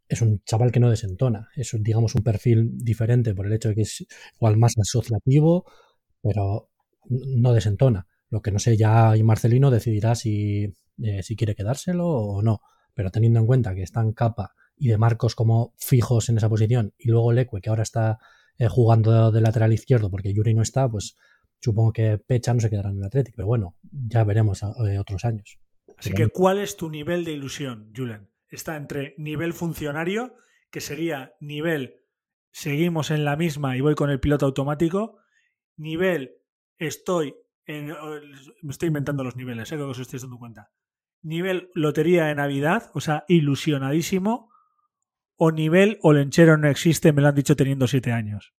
[0.08, 1.48] es un chaval que no desentona.
[1.54, 5.64] Es, digamos, un perfil diferente por el hecho de que es igual más asociativo,
[6.22, 6.70] pero
[7.08, 8.06] no desentona.
[8.30, 12.60] Lo que no sé, ya Marcelino decidirá si, eh, si quiere quedárselo o no.
[12.94, 16.94] Pero teniendo en cuenta que están Capa y de Marcos como fijos en esa posición
[16.98, 18.18] y luego Leque, que ahora está
[18.58, 21.16] eh, jugando de lateral izquierdo porque Yuri no está, pues
[21.60, 23.36] supongo que Pecha no se quedará en el Atlético.
[23.36, 25.58] Pero bueno, ya veremos eh, otros años.
[25.96, 28.28] Así que, ¿cuál es tu nivel de ilusión, Julen?
[28.48, 30.34] Está entre nivel funcionario,
[30.70, 32.02] que sería nivel
[32.50, 35.18] seguimos en la misma y voy con el piloto automático,
[35.76, 36.36] nivel
[36.76, 37.34] estoy
[37.68, 39.76] me estoy inventando los niveles, ¿eh?
[39.76, 40.70] que os estáis dando cuenta.
[41.20, 44.50] Nivel lotería de Navidad, o sea, ilusionadísimo,
[45.36, 48.54] o nivel Olenchero no existe, me lo han dicho teniendo siete años.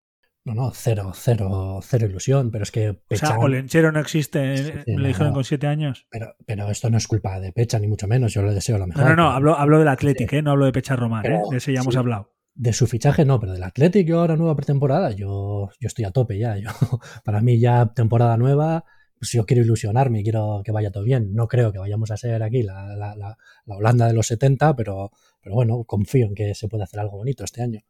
[0.45, 3.27] No, no, cero, cero, cero ilusión, pero es que Pecha...
[3.27, 6.07] O sea, Olenchero no existe, me lo dijeron con siete años.
[6.09, 8.87] Pero, pero esto no es culpa de Pecha, ni mucho menos, yo le deseo lo
[8.87, 9.03] mejor.
[9.03, 10.41] No, no, no, hablo, hablo del Atlético, ¿eh?
[10.41, 11.41] no hablo de Pecha Román, ¿eh?
[11.51, 12.33] de ese ya hemos hablado.
[12.55, 16.39] De su fichaje no, pero del Atlético ahora nueva pretemporada, yo, yo estoy a tope
[16.39, 16.57] ya.
[16.57, 16.69] Yo,
[17.23, 18.85] para mí ya temporada nueva,
[19.19, 21.33] pues yo quiero ilusionarme, quiero que vaya todo bien.
[21.33, 25.11] No creo que vayamos a ser aquí la, la, la, Holanda de los 70, pero,
[25.41, 27.81] pero bueno, confío en que se puede hacer algo bonito este año.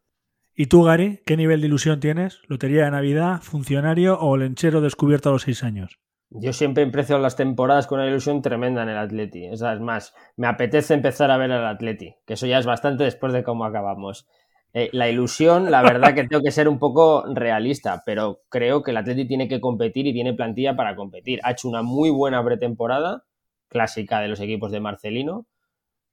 [0.61, 2.41] ¿Y tú, Gary, qué nivel de ilusión tienes?
[2.49, 6.01] ¿Lotería de Navidad, funcionario o lenchero descubierto a los seis años?
[6.31, 9.45] Yo siempre emprecio las temporadas con una ilusión tremenda en el Atleti.
[9.45, 13.31] es más, me apetece empezar a ver al Atleti, que eso ya es bastante después
[13.31, 14.27] de cómo acabamos.
[14.73, 18.91] Eh, la ilusión, la verdad que tengo que ser un poco realista, pero creo que
[18.91, 21.39] el Atleti tiene que competir y tiene plantilla para competir.
[21.43, 23.23] Ha hecho una muy buena pretemporada,
[23.69, 25.47] clásica de los equipos de Marcelino,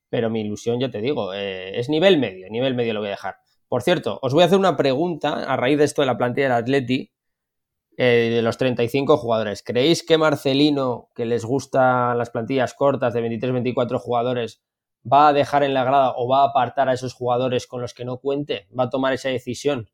[0.09, 3.11] pero mi ilusión, ya te digo, eh, es nivel medio, nivel medio lo voy a
[3.11, 3.35] dejar.
[3.69, 6.49] Por cierto, os voy a hacer una pregunta a raíz de esto de la plantilla
[6.49, 7.13] del Atleti.
[7.99, 9.63] eh, de los 35 jugadores.
[9.63, 14.63] ¿Creéis que Marcelino, que les gustan las plantillas cortas de 23-24 jugadores,
[15.11, 17.95] va a dejar en la grada o va a apartar a esos jugadores con los
[17.95, 18.67] que no cuente?
[18.79, 19.89] ¿Va a tomar esa decisión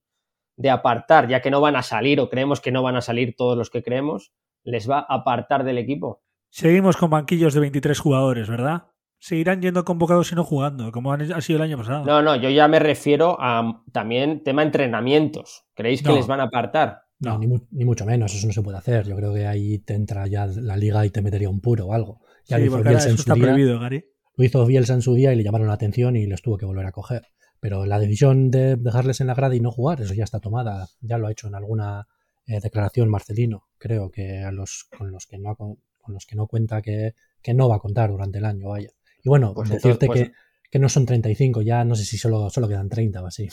[0.56, 3.36] de apartar, ya que no van a salir o creemos que no van a salir
[3.36, 4.32] todos los que creemos?
[4.64, 6.22] ¿Les va a apartar del equipo?
[6.50, 8.88] Seguimos con banquillos de 23 jugadores, ¿verdad?
[9.22, 12.04] Seguirán yendo convocados y no jugando, como ha sido el año pasado.
[12.04, 15.64] No, no, yo ya me refiero a también tema entrenamientos.
[15.74, 17.02] ¿Creéis que les van a apartar?
[17.20, 19.06] No, ni, mucho menos, eso no se puede hacer.
[19.06, 21.92] Yo creo que ahí te entra ya la liga y te metería un puro o
[21.92, 22.20] algo.
[22.46, 24.04] Ya sí, porque eso está prohibido, Gary.
[24.34, 26.66] Lo hizo Bielsa en su día y le llamaron la atención y les tuvo que
[26.66, 27.28] volver a coger.
[27.60, 30.88] Pero la decisión de dejarles en la grada y no jugar, eso ya está tomada.
[31.00, 32.08] Ya lo ha hecho en alguna
[32.48, 33.68] eh, declaración Marcelino.
[33.78, 37.14] Creo que a los con los que no con los que no cuenta que,
[37.54, 38.90] no va a contar durante el año, vaya.
[39.22, 40.32] Y bueno, pues decirte pues que,
[40.70, 43.48] que, no son 35, ya no sé si solo, solo quedan 30 o así.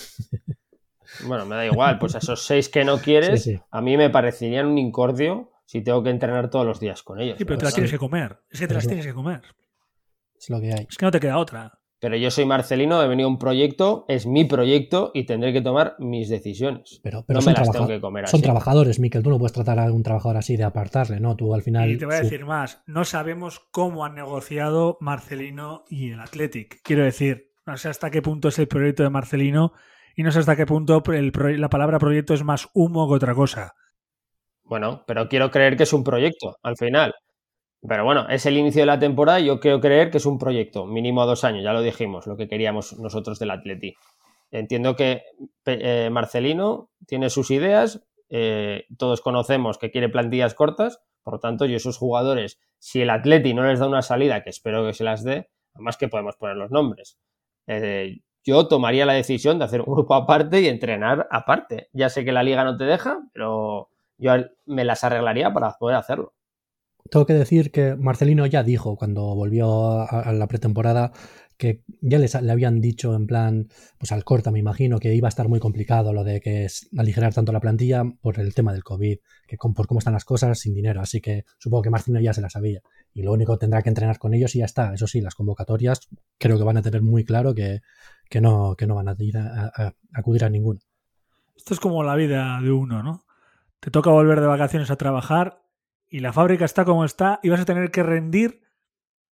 [1.25, 4.77] Bueno, me da igual, pues esos seis que no quieres, a mí me parecerían un
[4.77, 7.37] incordio si tengo que entrenar todos los días con ellos.
[7.37, 8.39] Sí, pero te las tienes que comer.
[8.49, 9.41] Es que te las tienes que comer.
[10.39, 10.87] Es lo que hay.
[10.89, 11.78] Es que no te queda otra.
[11.99, 15.95] Pero yo soy Marcelino, he venido un proyecto, es mi proyecto y tendré que tomar
[15.99, 17.01] mis decisiones.
[17.03, 17.53] Pero, pero son,
[18.25, 19.21] son trabajadores, Miquel.
[19.21, 21.35] Tú no puedes tratar a un trabajador así de apartarle, ¿no?
[21.35, 21.91] Tú al final.
[21.91, 22.81] Y te voy a decir más.
[22.87, 26.81] No sabemos cómo han negociado Marcelino y el Athletic.
[26.83, 29.73] Quiero decir, no sé hasta qué punto es el proyecto de Marcelino
[30.15, 33.73] y no sé hasta qué punto la palabra proyecto es más humo que otra cosa.
[34.63, 37.13] Bueno, pero quiero creer que es un proyecto al final.
[37.87, 40.37] Pero bueno, es el inicio de la temporada y yo quiero creer que es un
[40.37, 43.95] proyecto, mínimo dos años, ya lo dijimos, lo que queríamos nosotros del Atleti.
[44.51, 45.23] Entiendo que
[45.65, 51.65] eh, Marcelino tiene sus ideas, eh, todos conocemos que quiere plantillas cortas, por lo tanto,
[51.65, 55.03] yo esos jugadores, si el Atleti no les da una salida, que espero que se
[55.03, 57.17] las dé, además que podemos poner los nombres,
[57.67, 61.89] eh, yo tomaría la decisión de hacer un grupo aparte y entrenar aparte.
[61.93, 64.33] Ya sé que la liga no te deja, pero yo
[64.65, 66.33] me las arreglaría para poder hacerlo
[67.09, 71.11] tengo que decir que Marcelino ya dijo cuando volvió a, la pretemporada
[71.57, 75.27] que ya les, le habían dicho en plan, pues al corta me imagino, que iba
[75.27, 78.71] a estar muy complicado lo de que es aligerar tanto la plantilla por el tema
[78.71, 82.21] del COVID, que por cómo están las cosas sin dinero, así que supongo que Marcelino
[82.21, 82.81] ya se la sabía.
[83.13, 84.93] Y lo único tendrá que entrenar con ellos y ya está.
[84.93, 86.07] Eso sí, las convocatorias
[86.37, 87.81] creo que van a tener muy claro que,
[88.39, 89.15] no, que no van a,
[89.75, 90.79] a acudir a ninguna.
[91.57, 93.25] Esto es como la vida de uno, ¿no?
[93.81, 95.61] Te toca volver de vacaciones a trabajar
[96.09, 98.61] y la fábrica está como está y vas a tener que rendir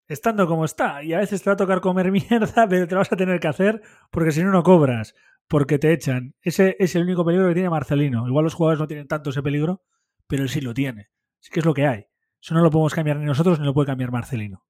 [0.09, 1.03] estando como está.
[1.03, 3.49] Y a veces te va a tocar comer mierda, pero te vas a tener que
[3.49, 5.15] hacer porque si no, no cobras,
[5.49, 6.35] porque te echan.
[6.43, 8.27] Ese es el único peligro que tiene Marcelino.
[8.27, 9.83] Igual los jugadores no tienen tanto ese peligro,
[10.27, 11.11] pero él sí lo tiene.
[11.41, 12.07] Así que es lo que hay.
[12.43, 14.67] Eso no lo podemos cambiar ni nosotros ni lo puede cambiar Marcelino.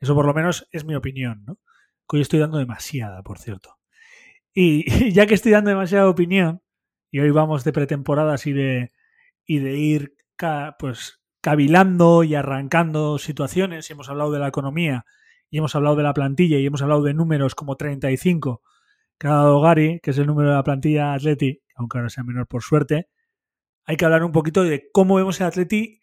[0.00, 1.58] Eso por lo menos es mi opinión, ¿no?
[2.08, 3.76] Que hoy estoy dando demasiada, por cierto.
[4.52, 6.62] Y ya que estoy dando demasiada opinión,
[7.10, 8.92] y hoy vamos de pretemporadas y de,
[9.46, 10.16] y de ir
[10.78, 15.04] pues cavilando y arrancando situaciones, hemos hablado de la economía,
[15.50, 18.62] y hemos hablado de la plantilla, y hemos hablado de números como 35
[19.18, 22.24] que ha dado Gary, que es el número de la plantilla Atleti, aunque ahora sea
[22.24, 23.10] menor por suerte,
[23.84, 26.00] hay que hablar un poquito de cómo vemos el Atleti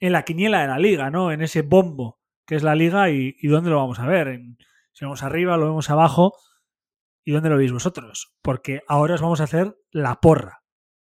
[0.00, 1.30] en la quiniela de la liga, ¿no?
[1.30, 4.26] En ese bombo que es la liga y, dónde lo vamos a ver.
[4.26, 4.58] En,
[4.90, 6.34] si vamos arriba, lo vemos abajo
[7.22, 8.34] y dónde lo veis vosotros.
[8.42, 10.64] Porque ahora os vamos a hacer la porra.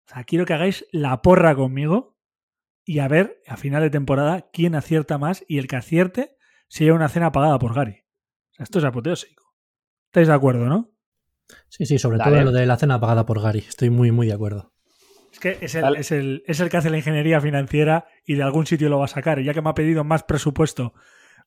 [0.07, 2.12] O sea, quiero que hagáis la porra conmigo
[2.85, 6.83] y a ver a final de temporada quién acierta más y el que acierte se
[6.83, 8.03] lleva una cena pagada por Gary.
[8.51, 9.53] O sea, esto es apoteósico.
[10.07, 10.91] ¿Estáis de acuerdo, no?
[11.69, 13.59] Sí, sí, sobre todo lo de la cena pagada por Gary.
[13.59, 14.73] Estoy muy, muy de acuerdo.
[15.31, 18.43] Es que es el, es, el, es el, que hace la ingeniería financiera y de
[18.43, 19.39] algún sitio lo va a sacar.
[19.39, 20.93] Y ya que me ha pedido más presupuesto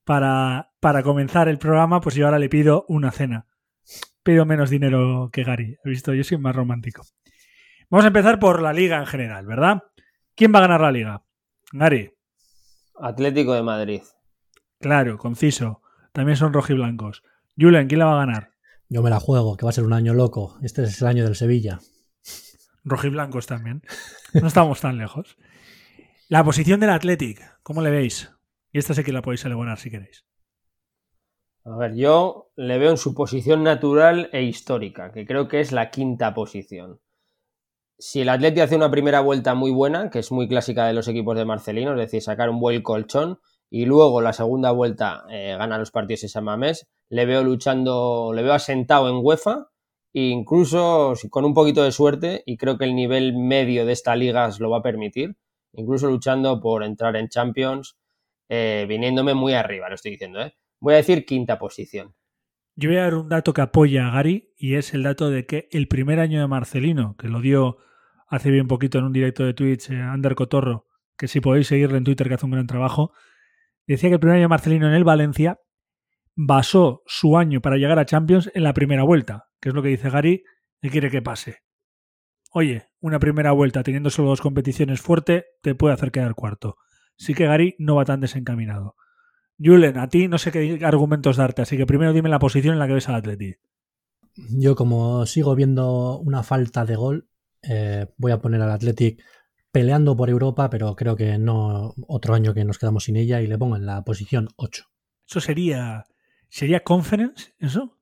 [0.05, 3.47] para, para comenzar el programa, pues yo ahora le pido una cena.
[4.25, 5.77] Pido menos dinero que Gary.
[5.85, 7.03] He visto, yo soy más romántico.
[7.89, 9.85] Vamos a empezar por la liga en general, ¿verdad?
[10.35, 11.26] ¿Quién va a ganar la liga?
[11.73, 12.13] Gary.
[13.01, 14.03] Atlético de Madrid.
[14.81, 15.83] Claro, conciso.
[16.13, 17.25] También son rojiblancos.
[17.59, 18.53] Julen, ¿quién la va a ganar?
[18.89, 20.59] Yo me la juego, que va a ser un año loco.
[20.63, 21.81] Este es el año del Sevilla.
[22.85, 23.83] Rojiblancos también.
[24.33, 25.37] No estamos tan lejos.
[26.29, 28.33] La posición del Athletic, ¿cómo le veis?
[28.73, 30.25] Y esta sé que la podéis elaborar si queréis.
[31.65, 35.73] A ver, yo le veo en su posición natural e histórica, que creo que es
[35.73, 37.01] la quinta posición
[37.99, 41.09] si el Atleti hace una primera vuelta muy buena, que es muy clásica de los
[41.09, 43.39] equipos de Marcelino, es decir, sacar un buen colchón,
[43.71, 48.43] y luego la segunda vuelta eh, gana los partidos San Mamés, le veo luchando, le
[48.43, 49.69] veo asentado en UEFA,
[50.13, 54.15] e incluso con un poquito de suerte, y creo que el nivel medio de esta
[54.15, 55.37] liga lo va a permitir,
[55.73, 57.97] incluso luchando por entrar en Champions,
[58.49, 60.55] eh, viniéndome muy arriba, lo estoy diciendo, ¿eh?
[60.81, 62.15] Voy a decir quinta posición.
[62.79, 65.47] Yo voy a dar un dato que apoya a Gary y es el dato de
[65.47, 67.79] que el primer año de Marcelino, que lo dio
[68.29, 70.87] hace bien poquito en un directo de Twitch, eh, Ander Cotorro,
[71.17, 73.13] que si podéis seguirle en Twitter, que hace un gran trabajo,
[73.87, 75.59] decía que el primer año Marcelino en el Valencia
[76.35, 79.89] basó su año para llegar a Champions en la primera vuelta, que es lo que
[79.89, 80.45] dice Gary,
[80.83, 81.61] y quiere que pase.
[82.53, 86.77] Oye, una primera vuelta teniendo solo dos competiciones fuerte te puede hacer quedar cuarto.
[87.17, 88.97] Sí que Gary no va tan desencaminado.
[89.59, 92.79] Julen, a ti no sé qué argumentos darte, así que primero dime la posición en
[92.79, 93.55] la que ves al Atleti.
[94.51, 97.29] Yo como sigo viendo una falta de gol,
[97.63, 99.23] eh, voy a poner al Athletic
[99.73, 103.47] peleando por Europa, pero creo que no otro año que nos quedamos sin ella y
[103.47, 104.85] le pongo en la posición 8.
[105.29, 106.05] ¿Eso sería
[106.49, 107.99] sería Conference eso?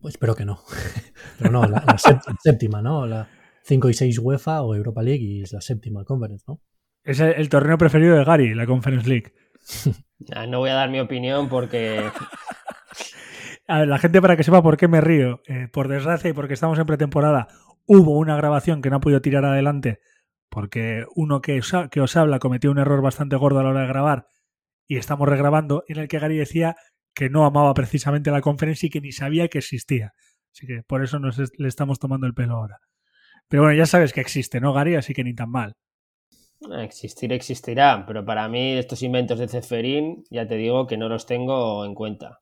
[0.00, 0.60] Pues espero que no.
[1.38, 3.06] pero no, la, la sép- séptima, ¿no?
[3.06, 3.28] La
[3.64, 6.60] 5 y 6 UEFA o Europa League y es la séptima Conference, ¿no?
[7.04, 9.32] Es el, el torneo preferido de Gary, la Conference League.
[10.32, 12.00] Ah, No voy a dar mi opinión porque
[13.68, 16.32] A ver, la gente para que sepa por qué me río, eh, por desgracia y
[16.32, 17.48] porque estamos en pretemporada,
[17.86, 20.00] hubo una grabación que no ha podido tirar adelante
[20.48, 23.80] porque uno que os, que os habla cometió un error bastante gordo a la hora
[23.80, 24.26] de grabar
[24.86, 26.76] y estamos regrabando en el que Gary decía
[27.14, 30.12] que no amaba precisamente la conferencia y que ni sabía que existía.
[30.52, 32.80] Así que por eso nos le estamos tomando el pelo ahora.
[33.48, 34.96] Pero bueno, ya sabes que existe, ¿no, Gary?
[34.96, 35.74] Así que ni tan mal.
[36.80, 41.26] Existir existirá, pero para mí estos inventos de Ceferín ya te digo que no los
[41.26, 42.40] tengo en cuenta.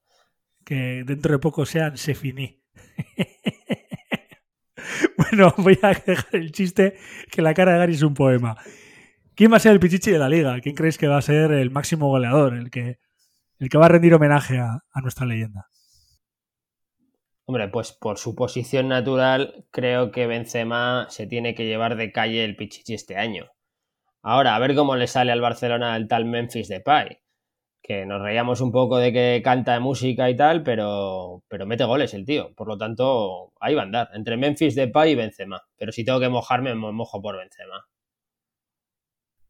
[0.65, 2.63] que dentro de poco sean se finí.
[5.17, 6.97] bueno, voy a dejar el chiste
[7.31, 8.57] que la cara de Gary es un poema.
[9.35, 10.61] ¿Quién va a ser el pichichi de la liga?
[10.61, 12.55] ¿Quién creéis que va a ser el máximo goleador?
[12.55, 12.99] El que,
[13.59, 15.67] el que va a rendir homenaje a, a nuestra leyenda.
[17.47, 22.45] Hombre, pues por su posición natural, creo que Benzema se tiene que llevar de calle
[22.45, 23.47] el Pichichi este año.
[24.23, 27.19] Ahora, a ver cómo le sale al Barcelona el tal Memphis Depay.
[27.83, 32.13] Que nos reíamos un poco de que canta música y tal, pero, pero mete goles
[32.15, 32.55] el tío.
[32.55, 34.11] Por lo tanto, ahí va a andar.
[34.15, 35.63] Entre Memphis Depay y Benzema.
[35.77, 37.87] Pero si tengo que mojarme, me mojo por Benzema.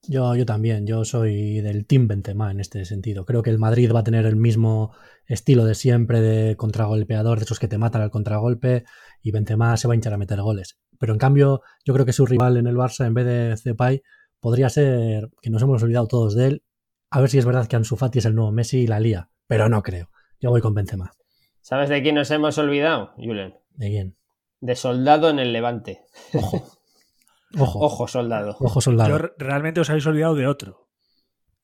[0.02, 3.26] Yo, yo también, yo soy del Team Benzema en este sentido.
[3.26, 4.94] Creo que el Madrid va a tener el mismo
[5.26, 8.84] estilo de siempre de contragolpeador, de esos que te matan al contragolpe,
[9.22, 10.78] y Benzema se va a hinchar a meter goles.
[10.98, 14.02] Pero en cambio, yo creo que su rival en el Barça, en vez de Cepay,
[14.40, 16.62] podría ser que nos hemos olvidado todos de él.
[17.10, 19.30] A ver si es verdad que Ansu Fati es el nuevo Messi y la lía,
[19.46, 20.10] pero no creo.
[20.40, 21.12] Yo voy con Benzema.
[21.60, 23.54] ¿Sabes de quién nos hemos olvidado, Julen?
[23.70, 24.16] ¿De quién?
[24.60, 26.00] De soldado en el Levante.
[26.34, 26.64] Ojo.
[27.58, 27.80] Ojo.
[27.80, 28.56] Ojo, soldado.
[28.60, 29.10] Ojo soldado.
[29.10, 30.88] Yo realmente os habéis olvidado de otro.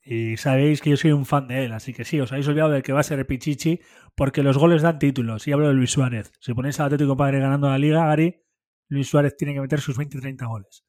[0.03, 2.71] Y sabéis que yo soy un fan de él, así que sí, os habéis olvidado
[2.71, 3.81] del que va a ser el Pichichi,
[4.15, 5.47] porque los goles dan títulos.
[5.47, 6.33] Y hablo de Luis Suárez.
[6.41, 8.43] Si ponéis al Atlético Padre ganando la liga, Gary,
[8.89, 10.85] Luis Suárez tiene que meter sus 20 y 30 goles.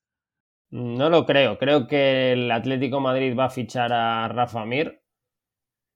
[0.69, 1.57] No lo creo.
[1.57, 5.01] Creo que el Atlético Madrid va a fichar a Rafa Mir.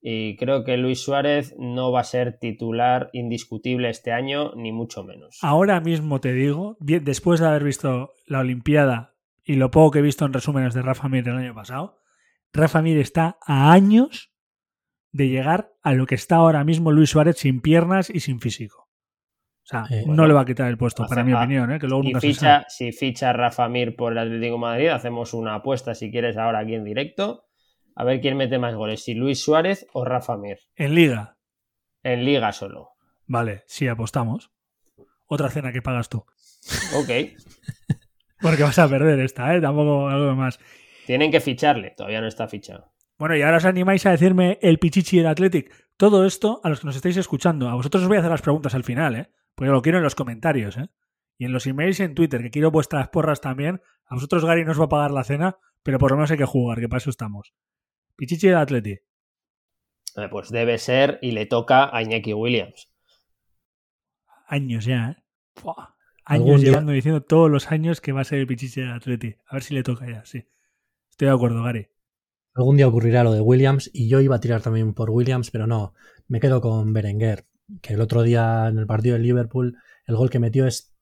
[0.03, 5.03] Y creo que Luis Suárez no va a ser titular indiscutible este año, ni mucho
[5.03, 5.37] menos.
[5.41, 10.03] Ahora mismo te digo, después de haber visto la Olimpiada y lo poco que he
[10.03, 11.99] visto en resúmenes de Rafa Mir el año pasado,
[12.51, 14.33] Rafa Mir está a años
[15.11, 18.90] de llegar a lo que está ahora mismo Luis Suárez sin piernas y sin físico.
[19.63, 21.79] O sea, Eh, no bueno, le va a quitar el puesto, para mi opinión, ¿eh?
[21.79, 25.33] que luego Si nunca ficha, si ficha Rafa Mir por el Atlético de Madrid, hacemos
[25.33, 27.45] una apuesta si quieres ahora aquí en directo.
[27.95, 30.57] A ver quién mete más goles, si Luis Suárez o Rafa Mir.
[30.75, 31.37] En Liga,
[32.03, 32.89] En Liga solo.
[33.27, 34.51] vale, sí apostamos.
[35.27, 36.25] Otra cena que pagas tú.
[36.95, 37.09] Ok.
[38.41, 39.61] Porque vas a perder esta, ¿eh?
[39.61, 40.59] Tampoco algo más.
[41.05, 42.91] Tienen que ficharle, todavía no está fichado.
[43.17, 45.71] Bueno, y ahora os animáis a decirme el Pichichi del Athletic.
[45.95, 47.69] Todo esto a los que nos estáis escuchando.
[47.69, 49.29] A vosotros os voy a hacer las preguntas al final, ¿eh?
[49.61, 50.89] Porque lo quiero en los comentarios, ¿eh?
[51.37, 53.79] Y en los emails y en Twitter, que quiero vuestras porras también.
[54.07, 56.39] A vosotros Gary no os va a pagar la cena, pero por lo menos hay
[56.39, 57.53] que jugar, que para eso estamos.
[58.15, 59.03] Pichichi del Athletic.
[60.17, 62.89] Eh, Pues debe ser y le toca a Iñaki Williams.
[64.47, 65.63] Años ya, ¿eh?
[66.25, 69.41] Años llevando diciendo todos los años que va a ser el Pichichi del Athletic.
[69.45, 70.47] A ver si le toca ya, sí.
[71.11, 71.87] Estoy de acuerdo, Gary.
[72.55, 75.67] Algún día ocurrirá lo de Williams y yo iba a tirar también por Williams, pero
[75.67, 75.93] no,
[76.27, 77.45] me quedo con Berenguer,
[77.81, 80.93] que el otro día en el partido de Liverpool el gol que metió es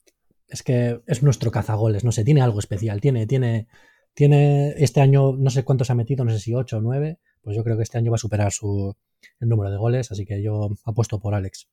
[0.47, 3.67] es que es nuestro cazagoles, no sé, tiene algo especial, tiene tiene
[4.13, 7.55] tiene este año no sé cuántos ha metido, no sé si 8 o 9, pues
[7.55, 8.95] yo creo que este año va a superar su
[9.39, 11.69] el número de goles, así que yo apuesto por Alex.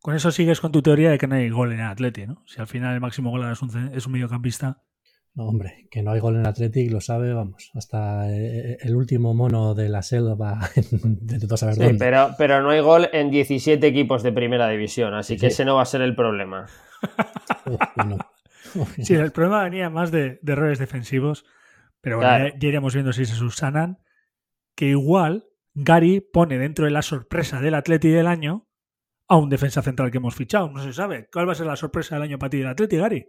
[0.00, 2.42] Con eso sigues con tu teoría de que no hay gol en el Atleti, ¿no?
[2.46, 4.82] Si al final el máximo gol es un, es un mediocampista.
[5.36, 8.96] No, hombre, que no hay gol en el Athletic, lo sabe, vamos, hasta eh, el
[8.96, 10.58] último mono de la selva
[10.90, 11.98] de todo saber Sí, dónde.
[11.98, 15.54] pero, pero no hay gol en 17 equipos de primera división, así Sí, que sí.
[15.54, 16.66] ese no va a ser el problema.
[18.74, 18.96] Uf.
[18.98, 21.44] Sí, el problema venía más de, de errores defensivos,
[22.00, 22.48] pero bueno, Claro.
[22.48, 23.98] ya, ya iremos viendo si se subsanan.
[24.74, 28.68] Que igual Gary pone dentro de la sorpresa del Atleti del año
[29.28, 30.68] a un defensa central que hemos fichado.
[30.70, 31.28] No se sabe.
[31.32, 33.26] ¿Cuál va a ser la sorpresa del año para ti del Atleti, Gary?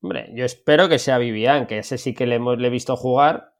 [0.00, 2.96] Hombre, yo espero que sea Vivian, que ese sí que le, hemos, le he visto
[2.96, 3.54] jugar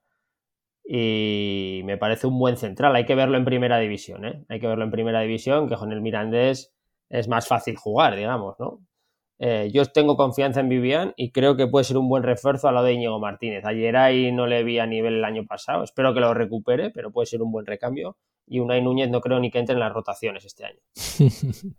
[0.85, 2.95] y me parece un buen central.
[2.95, 4.45] Hay que verlo en primera división, ¿eh?
[4.49, 6.73] Hay que verlo en primera división, que con el Mirandés
[7.09, 8.81] es más fácil jugar, digamos, ¿no?
[9.39, 12.73] Eh, yo tengo confianza en Vivian y creo que puede ser un buen refuerzo a
[12.73, 13.65] lo de Íñigo Martínez.
[13.65, 17.11] Ayer ahí no le vi a nivel el año pasado, espero que lo recupere, pero
[17.11, 18.17] puede ser un buen recambio.
[18.47, 20.81] Y Unai Núñez no creo ni que entre en las rotaciones este año.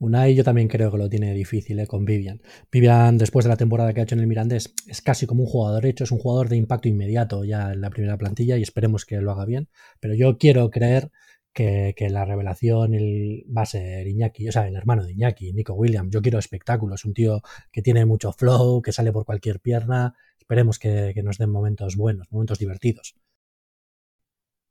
[0.00, 1.86] Unai yo también creo que lo tiene difícil ¿eh?
[1.86, 2.40] con Vivian.
[2.70, 5.48] Vivian, después de la temporada que ha hecho en el Mirandés, es casi como un
[5.48, 9.04] jugador hecho, es un jugador de impacto inmediato ya en la primera plantilla y esperemos
[9.04, 9.68] que lo haga bien.
[10.00, 11.10] Pero yo quiero creer
[11.52, 16.10] que, la revelación va a ser Iñaki, o sea, el hermano de Iñaki, Nico Williams.
[16.12, 17.42] Yo quiero espectáculos, un tío
[17.72, 20.14] que tiene mucho flow, que sale por cualquier pierna.
[20.38, 23.16] Esperemos que, nos den momentos buenos, momentos divertidos.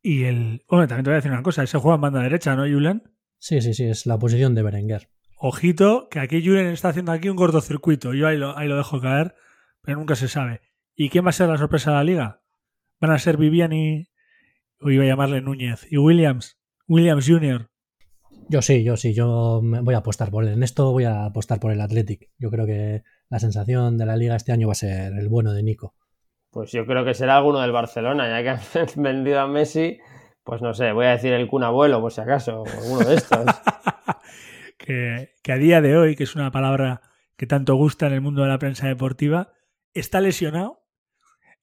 [0.01, 0.63] Y el.
[0.69, 3.03] Bueno, también te voy a decir una cosa, ese juega en banda derecha, ¿no, Julen?
[3.39, 5.09] Sí, sí, sí, es la posición de Berenguer.
[5.39, 8.13] Ojito, que aquí Julen está haciendo aquí un cortocircuito.
[8.13, 9.35] Yo ahí lo, ahí lo dejo caer,
[9.83, 10.61] pero nunca se sabe.
[10.95, 12.41] ¿Y quién va a ser la sorpresa de la liga?
[12.99, 14.09] ¿Van a ser Vivian y.
[14.79, 15.85] O iba a llamarle Núñez.
[15.91, 16.59] ¿Y Williams?
[16.88, 17.69] Williams Jr.
[18.49, 20.53] Yo sí, yo sí, yo voy a apostar por él.
[20.53, 22.29] En esto voy a apostar por el Athletic.
[22.39, 25.53] Yo creo que la sensación de la liga este año va a ser el bueno
[25.53, 25.93] de Nico.
[26.51, 29.99] Pues yo creo que será alguno del Barcelona, ya que han vendido a Messi,
[30.43, 33.45] pues no sé, voy a decir el Kun Abuelo, por si acaso, alguno de estos.
[34.78, 37.01] que, que a día de hoy, que es una palabra
[37.36, 39.53] que tanto gusta en el mundo de la prensa deportiva,
[39.93, 40.88] está lesionado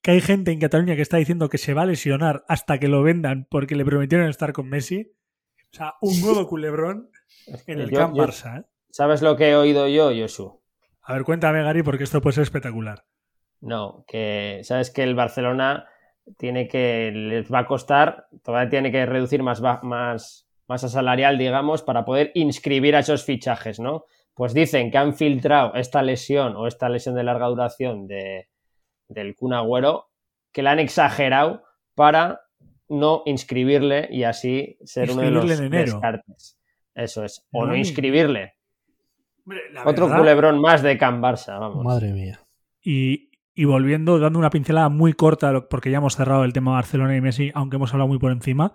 [0.05, 2.89] que hay gente en Cataluña que está diciendo que se va a lesionar hasta que
[2.89, 5.15] lo vendan porque le prometieron estar con Messi.
[5.73, 7.11] O sea, un nuevo culebrón
[7.67, 8.61] en el Camp Barça.
[8.61, 8.65] ¿eh?
[8.91, 10.61] ¿Sabes lo que he oído yo, Josu?
[11.01, 13.07] A ver, cuéntame, Gary, porque esto puede ser espectacular.
[13.63, 15.87] No, que sabes que el Barcelona
[16.37, 21.83] tiene que les va a costar, todavía tiene que reducir más, más masa salarial, digamos,
[21.83, 24.05] para poder inscribir a esos fichajes, ¿no?
[24.35, 28.49] Pues dicen que han filtrado esta lesión o esta lesión de larga duración de,
[29.09, 30.11] del Kun Agüero
[30.53, 31.63] que la han exagerado
[31.95, 32.41] para
[32.89, 36.59] no inscribirle y así ser uno de los descartes.
[36.95, 37.47] Eso es.
[37.53, 38.55] O no, inscribirle.
[39.85, 41.85] Otro culebrón más de Can Barça, vamos.
[41.85, 42.41] Madre mía.
[42.83, 47.17] Y, y, volviendo, dando una pincelada muy corta, porque ya hemos cerrado el tema Barcelona
[47.17, 48.75] y Messi, aunque hemos hablado muy por encima.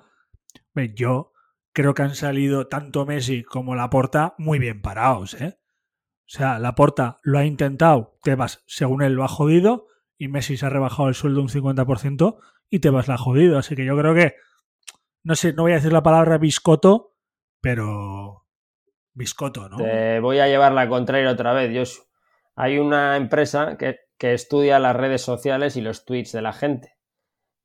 [0.96, 1.32] Yo
[1.74, 5.60] creo que han salido tanto Messi como Laporta muy bien parados, ¿eh?
[6.30, 10.66] O sea, Laporta lo ha intentado, Tebas, según él, lo ha jodido y Messi se
[10.66, 12.38] ha rebajado el sueldo un 50%
[12.70, 13.58] y te vas la jodido.
[13.58, 14.36] Así que yo creo que,
[15.24, 17.16] no sé, no voy a decir la palabra biscoto,
[17.62, 18.46] pero
[19.14, 19.78] biscoto, ¿no?
[19.78, 22.04] Te voy a llevar la contraria otra vez, Josu.
[22.56, 26.99] Hay una empresa que, que estudia las redes sociales y los tweets de la gente.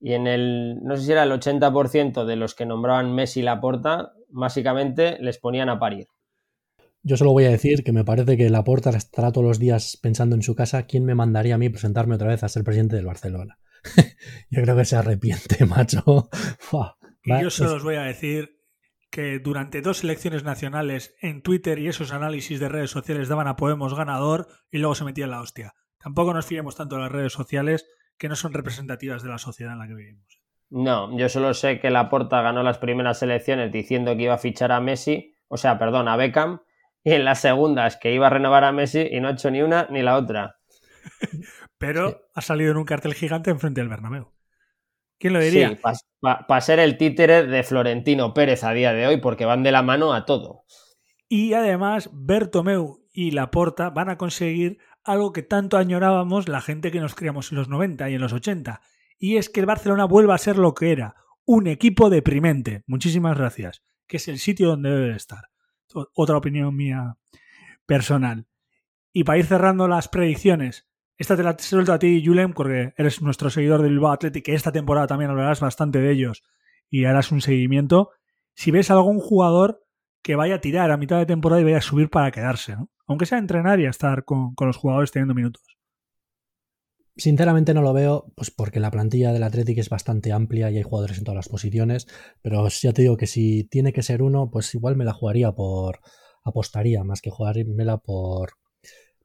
[0.05, 3.43] Y en el, no sé si era el 80% de los que nombraban Messi y
[3.43, 6.09] Laporta, básicamente les ponían a parir.
[7.03, 10.37] Yo solo voy a decir que me parece que Laporta estará todos los días pensando
[10.37, 13.07] en su casa quién me mandaría a mí presentarme otra vez a ser presidente del
[13.07, 13.59] Barcelona.
[14.51, 16.29] yo creo que se arrepiente, macho.
[17.25, 18.61] y yo solo os voy a decir
[19.11, 23.57] que durante dos elecciones nacionales en Twitter y esos análisis de redes sociales daban a
[23.57, 25.73] Podemos ganador y luego se metían la hostia.
[25.99, 27.87] Tampoco nos fiemos tanto de las redes sociales
[28.19, 30.41] que no son representativas de la sociedad en la que vivimos.
[30.71, 34.73] No, yo solo sé que Laporta ganó las primeras elecciones diciendo que iba a fichar
[34.73, 36.61] a Messi, o sea, perdón, a Beckham,
[37.05, 39.63] y en las segundas que iba a renovar a Messi y no ha hecho ni
[39.63, 40.59] una ni la otra.
[41.79, 44.33] Pero ha salido en un cartel gigante enfrente del Bernabéu.
[45.19, 45.69] ¿Quién lo diría?
[45.69, 45.77] Sí,
[46.21, 49.83] para ser el títere de Florentino Pérez a día de hoy, porque van de la
[49.83, 50.65] mano a todo.
[51.29, 57.01] Y además, Bertomeu y Laporta van a conseguir algo que tanto añorábamos la gente que
[57.01, 58.81] nos criamos en los 90 y en los 80.
[59.19, 62.83] Y es que el Barcelona vuelva a ser lo que era, un equipo deprimente.
[62.87, 63.83] Muchísimas gracias.
[64.07, 65.45] Que es el sitio donde debe estar
[66.15, 67.17] otra opinión mía
[67.87, 68.47] personal.
[69.13, 73.23] Y para ir cerrando las predicciones, esta te la suelto a ti, Julen, porque eres
[73.23, 76.43] nuestro seguidor del Bilbao Athletic, esta temporada también hablarás bastante de ellos
[76.91, 78.11] y harás un seguimiento.
[78.55, 79.85] Si ves algún jugador
[80.23, 82.91] que vaya a tirar a mitad de temporada y vaya a subir para quedarse, ¿no?
[83.07, 85.63] Aunque sea entrenar y estar con, con los jugadores teniendo minutos.
[87.17, 90.83] Sinceramente no lo veo, pues porque la plantilla del Athletic es bastante amplia y hay
[90.83, 92.09] jugadores en todas las posiciones,
[92.43, 95.53] pero ya te digo que si tiene que ser uno, pues igual me la jugaría
[95.53, 96.01] por,
[96.45, 98.55] apostaría más que jugármela por,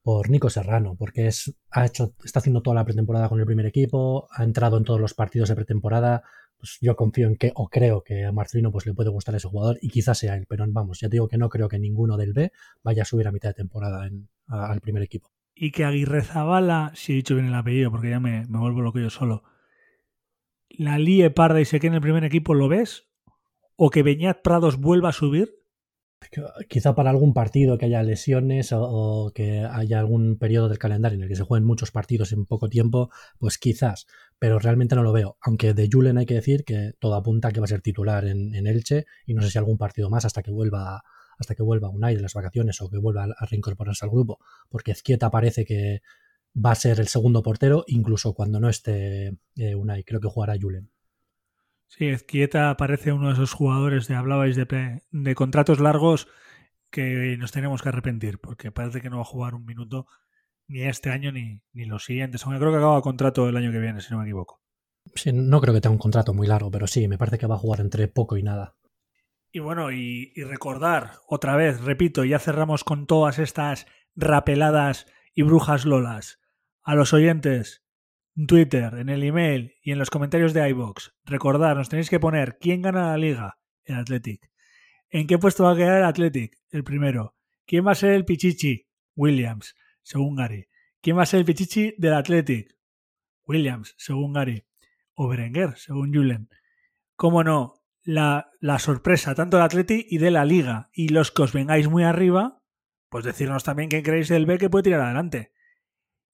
[0.02, 3.66] por Nico Serrano, porque es, ha hecho, está haciendo toda la pretemporada con el primer
[3.66, 6.24] equipo, ha entrado en todos los partidos de pretemporada,
[6.60, 9.48] pues yo confío en que, o creo que a Marcelino pues le puede gustar ese
[9.48, 12.34] jugador y quizás sea él, pero vamos, ya digo que no creo que ninguno del
[12.34, 12.52] B
[12.84, 14.08] vaya a subir a mitad de temporada
[14.48, 15.32] al primer equipo
[15.62, 18.82] y que Aguirre Zabala, si he dicho bien el apellido porque ya me, me vuelvo
[18.82, 19.44] loco yo solo,
[20.70, 23.10] la líe parda y se quede en el primer equipo, ¿lo ves?
[23.76, 25.59] ¿O que Beñat Prados vuelva a subir?
[26.68, 31.24] Quizá para algún partido que haya lesiones o, que haya algún periodo del calendario en
[31.24, 33.10] el que se jueguen muchos partidos en poco tiempo,
[33.40, 34.06] pues quizás,
[34.38, 35.38] pero realmente no lo veo.
[35.42, 38.26] Aunque de Julen hay que decir que todo apunta a que va a ser titular
[38.26, 41.02] en, Elche y no sé si algún partido más hasta que vuelva
[41.40, 44.92] hasta que vuelva Unai de las vacaciones o que vuelva a, reincorporarse al grupo, porque
[44.92, 46.02] Ezquieta parece que
[46.54, 50.04] va a ser el segundo portero, incluso cuando no esté eh, Unai.
[50.04, 50.92] Creo que jugará Julen.
[51.90, 56.28] Sí, Ezquieta parece uno de esos jugadores de hablabais de, de contratos largos
[56.92, 60.06] que nos tenemos que arrepentir, porque parece que no va a jugar un minuto
[60.68, 62.46] ni este año ni, ni los siguientes.
[62.46, 64.62] Aunque creo que acaba contrato el año que viene, si no me equivoco.
[65.16, 67.56] Sí, no creo que tenga un contrato muy largo, pero sí, me parece que va
[67.56, 68.76] a jugar entre poco y nada.
[69.52, 75.42] Y bueno, y, y recordar otra vez, repito, ya cerramos con todas estas rapeladas y
[75.42, 76.40] brujas lolas.
[76.84, 77.84] A los oyentes,
[78.48, 81.14] Twitter, en el email y en los comentarios de iBox.
[81.26, 84.50] Recordad, nos tenéis que poner quién gana la liga, el Athletic.
[85.10, 86.58] ¿En qué puesto va a quedar el Athletic?
[86.70, 87.36] El primero.
[87.66, 88.88] ¿Quién va a ser el Pichichi?
[89.16, 90.68] Williams, según Gary.
[91.02, 92.76] ¿Quién va a ser el Pichichi del Athletic?
[93.46, 94.66] Williams, según Gary.
[95.16, 96.50] O Berenguer, según Julen.
[97.16, 97.82] ¿Cómo no?
[98.04, 100.90] La, la sorpresa tanto del Athletic y de la liga.
[100.94, 102.62] Y los que os vengáis muy arriba,
[103.10, 105.52] pues decirnos también quién creéis del B que puede tirar adelante.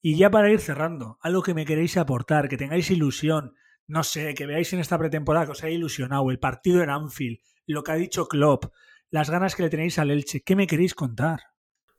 [0.08, 3.56] Y ya para ir cerrando, algo que me queréis aportar, que tengáis ilusión,
[3.88, 7.40] no sé, que veáis en esta pretemporada que os haya ilusionado, el partido en Anfield,
[7.66, 8.66] lo que ha dicho Klopp,
[9.10, 11.40] las ganas que le tenéis al Elche, ¿qué me queréis contar?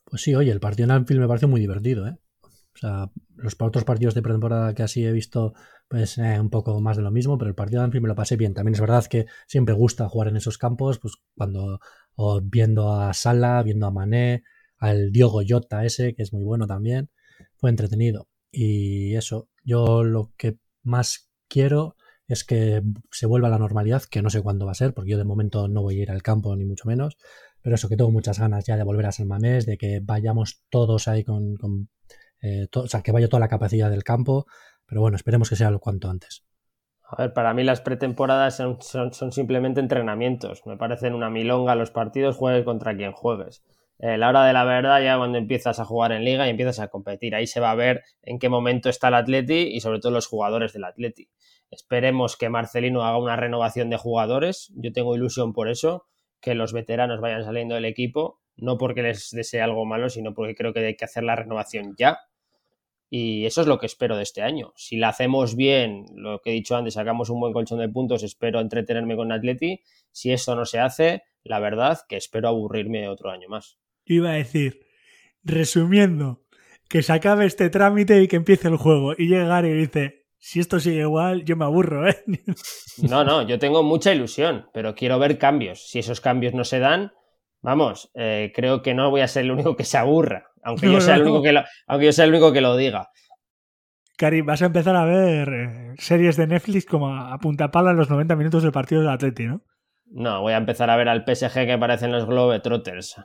[0.04, 2.16] Pues sí, oye, el partido en Anfield me parece muy divertido, ¿eh?
[2.44, 5.54] O sea, los otros partidos de pretemporada que así he visto,
[5.88, 8.14] pues eh, un poco más de lo mismo, pero el partido de Anfield me lo
[8.14, 8.54] pasé bien.
[8.54, 11.80] También es verdad que siempre gusta jugar en esos campos, pues cuando
[12.44, 14.44] viendo a Sala, viendo a Mané,
[14.78, 17.10] al Diogo Jota ese, que es muy bueno también
[17.56, 18.28] fue entretenido.
[18.50, 21.96] Y eso, yo lo que más quiero
[22.28, 25.10] es que se vuelva a la normalidad, que no sé cuándo va a ser, porque
[25.10, 27.16] yo de momento no voy a ir al campo ni mucho menos,
[27.62, 30.62] pero eso, que tengo muchas ganas ya de volver a San Mamés, de que vayamos
[30.70, 31.56] todos ahí con,
[32.42, 34.46] eh, o sea, que vaya toda la capacidad del campo,
[34.86, 36.44] pero bueno, esperemos que sea lo cuanto antes.
[37.08, 40.66] A ver, para mí las pretemporadas son, son simplemente entrenamientos.
[40.66, 43.62] Me parecen una milonga los partidos, juegues contra quien juegues.
[43.98, 46.80] Eh, la hora de la verdad ya cuando empiezas a jugar en liga y empiezas
[46.80, 47.34] a competir.
[47.34, 50.26] Ahí se va a ver en qué momento está el Atleti y sobre todo los
[50.26, 51.30] jugadores del Atleti.
[51.70, 54.72] Esperemos que Marcelino haga una renovación de jugadores.
[54.76, 56.06] Yo tengo ilusión por eso,
[56.40, 60.54] que los veteranos vayan saliendo del equipo, no porque les desee algo malo, sino porque
[60.54, 62.20] creo que hay que hacer la renovación ya.
[63.08, 64.72] Y eso es lo que espero de este año.
[64.76, 68.22] Si la hacemos bien, lo que he dicho antes, sacamos un buen colchón de puntos,
[68.22, 69.80] espero entretenerme con Atleti.
[70.12, 73.78] Si esto no se hace, la verdad que espero aburrirme otro año más
[74.14, 74.80] iba a decir,
[75.42, 76.42] resumiendo,
[76.88, 79.14] que se acabe este trámite y que empiece el juego.
[79.16, 82.24] Y llegar y dice, si esto sigue igual, yo me aburro, ¿eh?
[83.02, 85.88] No, no, yo tengo mucha ilusión, pero quiero ver cambios.
[85.88, 87.12] Si esos cambios no se dan,
[87.60, 91.00] vamos, eh, creo que no voy a ser el único que se aburra, aunque, yo,
[91.00, 93.10] sea el único que lo, aunque yo sea el único que lo diga.
[94.16, 97.98] Cari, vas a empezar a ver eh, series de Netflix como a punta pala en
[97.98, 99.62] los 90 minutos del partido del Atleti, ¿no?
[100.06, 103.16] No, voy a empezar a ver al PSG que parecen los Globetrotters.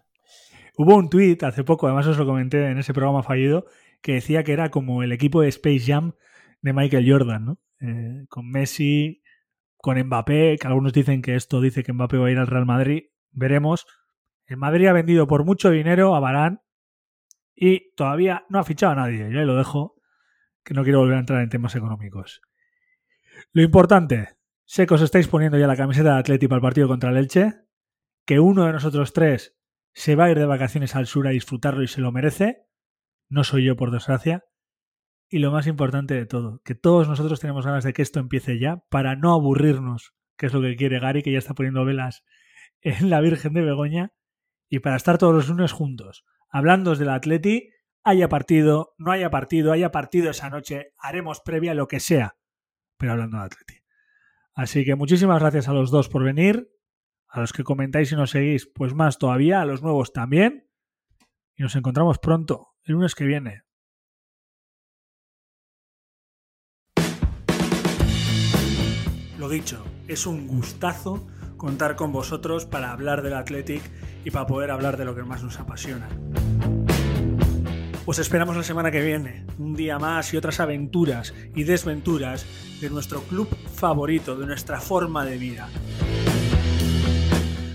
[0.77, 3.65] Hubo un tuit hace poco, además os lo comenté en ese programa fallido,
[4.01, 6.13] que decía que era como el equipo de Space Jam
[6.61, 7.59] de Michael Jordan, ¿no?
[7.79, 9.21] Eh, con Messi,
[9.77, 12.65] con Mbappé, que algunos dicen que esto dice que Mbappé va a ir al Real
[12.65, 13.05] Madrid.
[13.31, 13.85] Veremos.
[14.45, 16.61] El Madrid ha vendido por mucho dinero a Barán
[17.55, 19.31] y todavía no ha fichado a nadie.
[19.31, 19.95] Ya lo dejo,
[20.63, 22.41] que no quiero volver a entrar en temas económicos.
[23.53, 24.29] Lo importante,
[24.65, 27.17] sé que os estáis poniendo ya la camiseta de Atleti para el partido contra el
[27.17, 27.55] Elche,
[28.25, 29.57] que uno de nosotros tres
[29.93, 32.65] se va a ir de vacaciones al sur a disfrutarlo y se lo merece.
[33.29, 34.43] No soy yo, por desgracia.
[35.29, 38.59] Y lo más importante de todo, que todos nosotros tenemos ganas de que esto empiece
[38.59, 42.25] ya para no aburrirnos, que es lo que quiere Gary, que ya está poniendo velas
[42.81, 44.11] en la Virgen de Begoña,
[44.67, 47.69] y para estar todos los lunes juntos, hablando del Atleti,
[48.03, 52.37] haya partido, no haya partido, haya partido esa noche, haremos previa lo que sea,
[52.97, 53.75] pero hablando de Atleti.
[54.53, 56.69] Así que muchísimas gracias a los dos por venir.
[57.33, 60.69] A los que comentáis y nos seguís, pues más todavía, a los nuevos también.
[61.55, 63.63] Y nos encontramos pronto, el lunes que viene.
[69.39, 71.25] Lo dicho, es un gustazo
[71.55, 73.81] contar con vosotros para hablar del Athletic
[74.25, 76.09] y para poder hablar de lo que más nos apasiona.
[78.05, 82.45] Os esperamos la semana que viene, un día más y otras aventuras y desventuras
[82.81, 85.69] de nuestro club favorito, de nuestra forma de vida.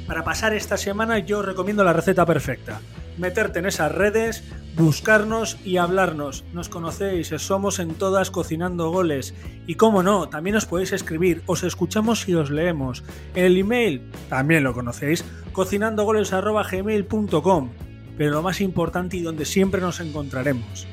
[0.07, 2.81] Para pasar esta semana yo recomiendo la receta perfecta.
[3.19, 4.45] Meterte en esas redes,
[4.77, 6.45] buscarnos y hablarnos.
[6.53, 9.35] Nos conocéis, somos en todas cocinando goles.
[9.67, 13.03] Y como no, también os podéis escribir, os escuchamos y os leemos.
[13.35, 17.71] El email, también lo conocéis, cocinandogoles.gmail.com.
[18.17, 20.87] Pero lo más importante y donde siempre nos encontraremos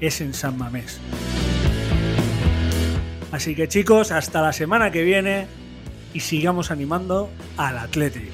[0.00, 1.00] es en San Mamés.
[3.32, 5.46] Así que chicos, hasta la semana que viene
[6.14, 8.32] y sigamos animando al Atlético.